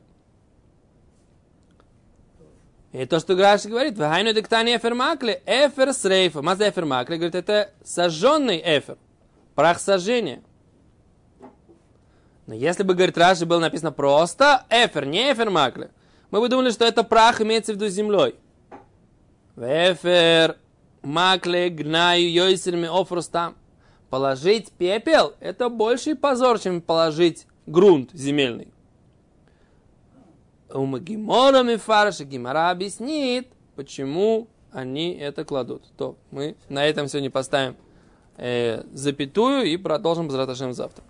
И 2.93 3.05
то, 3.07 3.19
что 3.19 3.35
Граши 3.35 3.69
говорит, 3.69 3.97
«Вахайну 3.97 4.33
диктани 4.33 4.75
эфер 4.75 4.93
макли, 4.93 5.41
эфер 5.47 5.93
с 5.93 6.05
рейфа». 6.05 6.43
Маза 6.43 6.69
эфер 6.69 6.85
макли, 6.85 7.15
говорит, 7.15 7.33
это 7.33 7.71
сожженный 7.83 8.61
эфер, 8.63 8.99
прах 9.55 9.79
сожжения. 9.79 10.43
Но 12.45 12.53
если 12.53 12.83
бы, 12.83 12.93
говорит 12.93 13.17
Раши, 13.17 13.47
было 13.47 13.59
написано 13.59 13.91
просто 13.91 14.65
эфер, 14.69 15.05
не 15.05 15.31
эфер 15.33 15.49
макле, 15.49 15.89
мы 16.29 16.39
бы 16.39 16.49
думали, 16.49 16.69
что 16.69 16.85
это 16.85 17.03
прах 17.03 17.41
имеется 17.41 17.73
в 17.73 17.75
виду 17.75 17.87
землей. 17.87 18.35
Эфер 19.55 20.57
макле 21.01 21.69
гнаю 21.69 22.31
йойсерми 22.31 22.87
офрустам. 22.91 23.55
Положить 24.11 24.71
пепел– 24.71 25.33
это 25.39 25.69
больший 25.69 26.15
позор, 26.15 26.59
чем 26.59 26.81
положить 26.81 27.47
грунт 27.65 28.11
земельный. 28.13 28.72
У 30.73 30.97
Гимора 30.97 31.61
Мифарша 31.61 32.25
Гимара 32.25 32.71
объяснит, 32.71 33.47
почему 33.75 34.47
они 34.71 35.13
это 35.13 35.45
кладут. 35.45 35.83
То 35.97 36.15
мы 36.31 36.55
на 36.67 36.83
этом 36.85 37.07
сегодня 37.07 37.29
поставим 37.29 37.75
э, 38.37 38.83
запятую 38.91 39.65
и 39.65 39.77
продолжим 39.77 40.31
с 40.31 40.33
завтра. 40.73 41.03